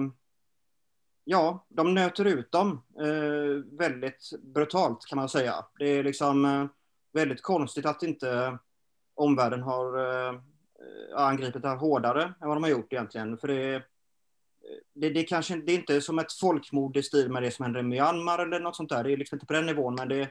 [1.29, 5.65] Ja, de nöter ut dem eh, väldigt brutalt kan man säga.
[5.79, 6.65] Det är liksom eh,
[7.13, 8.57] väldigt konstigt att inte
[9.15, 10.39] omvärlden har eh,
[11.15, 13.37] angripit det här hårdare än vad de har gjort egentligen.
[13.37, 13.83] För det,
[14.93, 17.79] det, det, kanske, det är inte som ett folkmord i stil med det som händer
[17.79, 19.03] i Myanmar eller något sånt där.
[19.03, 20.29] Det är liksom inte på den nivån, men det,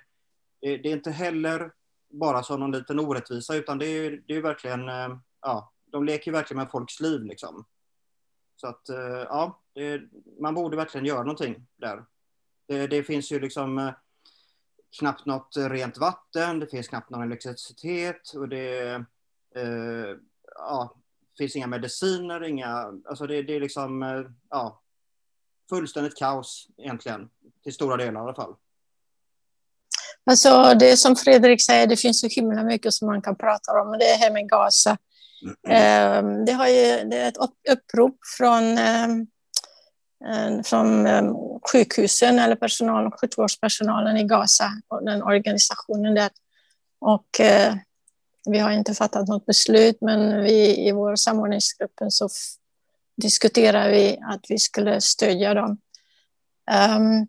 [0.60, 1.72] det, det är inte heller
[2.10, 4.90] bara som någon liten orättvisa, utan det är, det är verkligen,
[5.40, 7.64] ja, de leker verkligen med folks liv liksom.
[8.56, 8.82] Så att,
[9.28, 10.02] ja, det,
[10.40, 12.04] man borde verkligen göra någonting där.
[12.68, 13.94] Det, det finns ju liksom eh,
[14.98, 19.04] knappt något rent vatten, det finns knappt någon elektricitet och det,
[20.54, 20.94] ja,
[21.38, 24.82] finns inga mediciner, inga, alltså det, det är liksom, eh, ja,
[25.68, 27.28] fullständigt kaos egentligen,
[27.62, 28.54] till stora delar i alla fall.
[30.30, 33.92] Alltså det som Fredrik säger, det finns så himla mycket som man kan prata om,
[33.98, 34.98] det är här med Gaza.
[35.68, 36.44] Mm.
[36.44, 37.36] Det, har ju, det är ett
[37.70, 38.78] upprop från,
[40.28, 41.22] Eh, från eh,
[41.72, 46.30] sjukhusen eller personal, sjukvårdspersonalen i Gaza och den organisationen där.
[47.00, 47.74] Och eh,
[48.46, 52.28] vi har inte fattat något beslut, men vi i vår samordningsgruppen så
[53.16, 55.78] diskuterar vi att vi skulle stödja dem.
[56.96, 57.26] Um,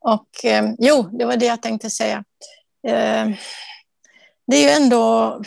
[0.00, 2.18] och um, jo, det var det jag tänkte säga.
[2.86, 3.36] Uh,
[4.46, 5.40] det är ju ändå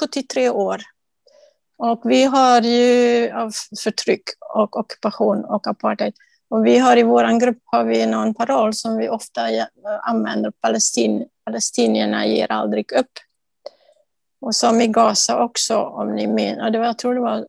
[0.00, 0.82] 73 år
[1.80, 3.52] och vi har ju av
[3.82, 4.22] förtryck
[4.54, 6.14] och ockupation och apartheid.
[6.48, 9.42] Och vi har i vår grupp har vi någon paroll som vi ofta
[10.02, 13.10] använder, Palestin, palestinierna ger aldrig upp.
[14.40, 16.58] Och som i Gaza också, om ni minns.
[16.72, 17.46] jag tror det var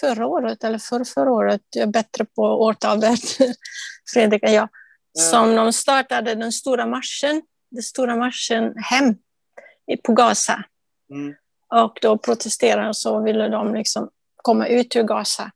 [0.00, 3.20] förra året eller för förra året, jag är bättre på årtalet,
[4.12, 4.68] Fredrik än jag,
[5.18, 9.14] som de startade den stora marschen den stora marschen hem
[10.04, 10.64] på Gaza.
[11.10, 11.34] Mm.
[11.72, 15.50] Och då protesterade så ville de liksom komma ut ur Gaza.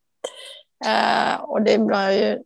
[0.87, 2.39] Uh, och det var ju,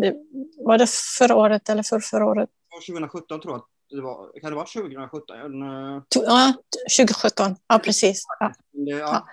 [0.00, 0.14] det,
[0.58, 2.50] var det förra året eller för förra året?
[2.88, 4.40] 2017 tror jag det var.
[4.40, 5.36] Kan det vara 2017?
[5.36, 6.02] En, uh...
[6.14, 6.54] Ja,
[6.98, 7.56] 2017.
[7.68, 8.24] Ja, precis.
[8.40, 8.52] Ja.
[8.72, 9.26] Ja.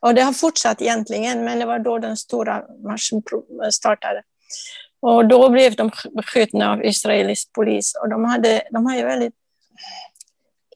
[0.00, 3.22] Och det har fortsatt egentligen, men det var då den stora marschen
[3.70, 4.22] startade.
[5.00, 9.34] Och då blev de beskjutna av israelisk polis och de hade, de hade väldigt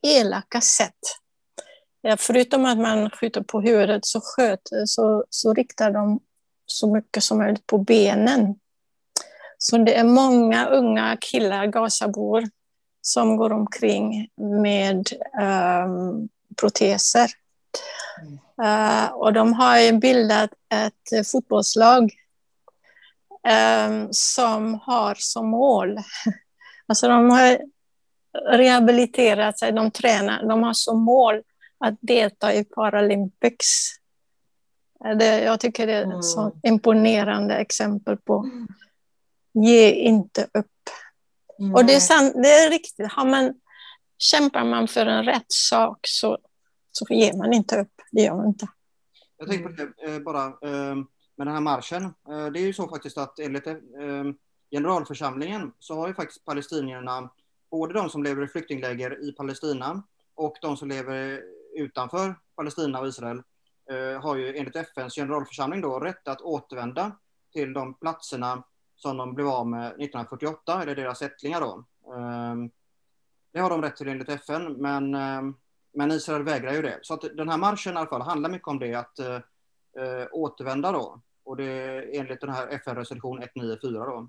[0.02, 1.19] elaka sätt.
[2.02, 6.20] Ja, förutom att man skjuter på huvudet så, sköt, så, så riktar de
[6.66, 8.54] så mycket som möjligt på benen.
[9.58, 12.44] Så det är många unga killar, Gazabor,
[13.02, 14.28] som går omkring
[14.62, 15.08] med
[15.42, 16.28] um,
[16.60, 17.30] proteser.
[18.62, 22.12] Uh, och de har bildat ett fotbollslag
[23.88, 25.98] um, som har som mål,
[26.86, 27.60] alltså de har
[28.52, 31.42] rehabiliterat sig, de tränar, de har som mål
[31.80, 33.66] att delta i Paralympics.
[35.18, 36.22] Det, jag tycker det är ett mm.
[36.22, 38.50] så imponerande exempel på
[39.52, 40.66] ge inte upp.
[41.58, 41.74] Mm.
[41.74, 43.54] Och det är, sant, det är riktigt, har man,
[44.18, 46.38] kämpar man för en rätt sak så,
[46.90, 47.92] så ger man inte upp.
[48.12, 48.68] Det gör man inte.
[49.36, 50.94] Jag tänker på det eh, bara eh,
[51.36, 52.04] med den här marschen.
[52.04, 53.68] Eh, det är ju så faktiskt att enligt
[54.70, 57.30] generalförsamlingen så har ju faktiskt palestinierna,
[57.70, 60.02] både de som lever i flyktingläger i Palestina
[60.34, 61.42] och de som lever
[61.76, 63.42] utanför Palestina och Israel,
[64.20, 67.12] har ju enligt FNs generalförsamling då rätt att återvända
[67.52, 68.62] till de platserna
[68.96, 71.84] som de blev av med 1948, eller deras ättlingar då.
[72.14, 72.70] Ehm,
[73.52, 75.54] det har de rätt till enligt FN, men, ehm,
[75.92, 76.98] men Israel vägrar ju det.
[77.02, 80.92] Så att den här marschen i alla fall handlar mycket om det, att äh, återvända
[80.92, 81.20] då.
[81.44, 84.28] Och det är enligt den här FN-resolution 194 då.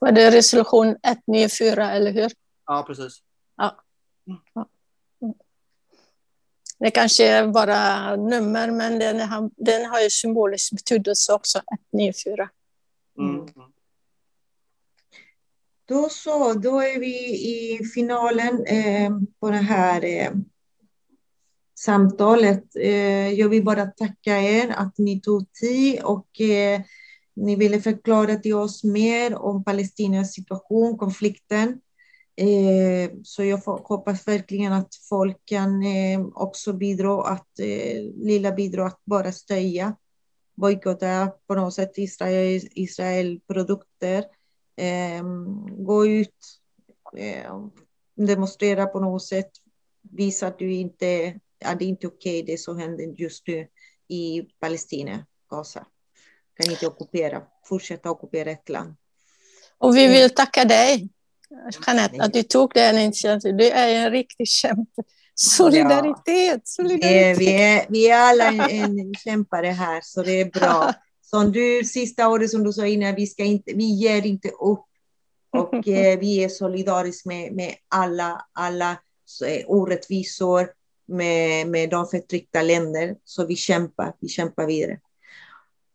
[0.00, 2.30] Var det resolution 194, eller hur?
[2.66, 3.22] Ja, precis.
[3.56, 3.76] Ja.
[4.54, 4.68] ja.
[6.78, 11.62] Det kanske är bara nummer, men den har, den har ju symbolisk betydelse också,
[11.92, 12.48] 194.
[13.18, 13.34] Mm.
[13.34, 13.48] mm.
[15.88, 17.16] Då så, då är vi
[17.48, 19.10] i finalen eh,
[19.40, 20.30] på det här eh,
[21.78, 22.64] samtalet.
[22.76, 26.80] Eh, jag vill bara tacka er att ni tog tid och eh,
[27.36, 31.80] ni ville förklara till oss mer om Palestinas situation, konflikten.
[32.40, 38.86] Eh, så jag hoppas verkligen att folk kan eh, också bidra, att eh, lilla bidra
[38.86, 39.96] att bara stöja,
[40.54, 44.24] bojkotta på något sätt Israel, Israel produkter.
[44.76, 45.22] Eh,
[45.78, 46.60] gå ut,
[47.16, 47.66] eh,
[48.14, 49.50] demonstrera på något sätt,
[50.02, 53.68] visa att du inte, att det inte är okej okay, det som händer just nu
[54.08, 55.86] i Palestina, Gaza.
[56.54, 58.94] Kan inte ockupera, fortsätta ockupera ett land.
[59.78, 61.08] Och vi vill tacka dig,
[61.86, 63.58] Jeanette, att du tog det initiativet.
[63.58, 65.02] Du är en riktig kämpe.
[65.34, 67.38] Solidaritet, solidaritet.
[67.38, 70.92] Vi är, vi är alla en, en kämpare här, så det är bra.
[71.30, 74.84] Som du, sista året som du sa innan, vi, ska inte, vi ger inte upp.
[75.50, 78.90] Och eh, vi är solidariska med, med alla, alla
[79.46, 80.70] eh, orättvisor,
[81.08, 83.16] med, med de förtryckta länder.
[83.24, 84.98] Så vi kämpar, vi kämpar vidare.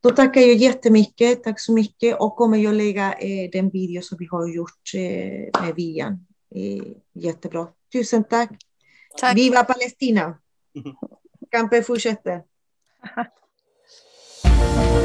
[0.03, 2.19] Då tackar jag jättemycket, tack så mycket.
[2.19, 6.25] Och kommer jag lägga eh, den video som vi har gjort eh, med Vian.
[6.55, 6.83] Eh,
[7.13, 7.67] jättebra.
[7.93, 8.49] Tusen tack.
[9.17, 9.37] Tack.
[9.37, 10.37] Viva Palestina!
[11.51, 12.43] Kampen fortsätter.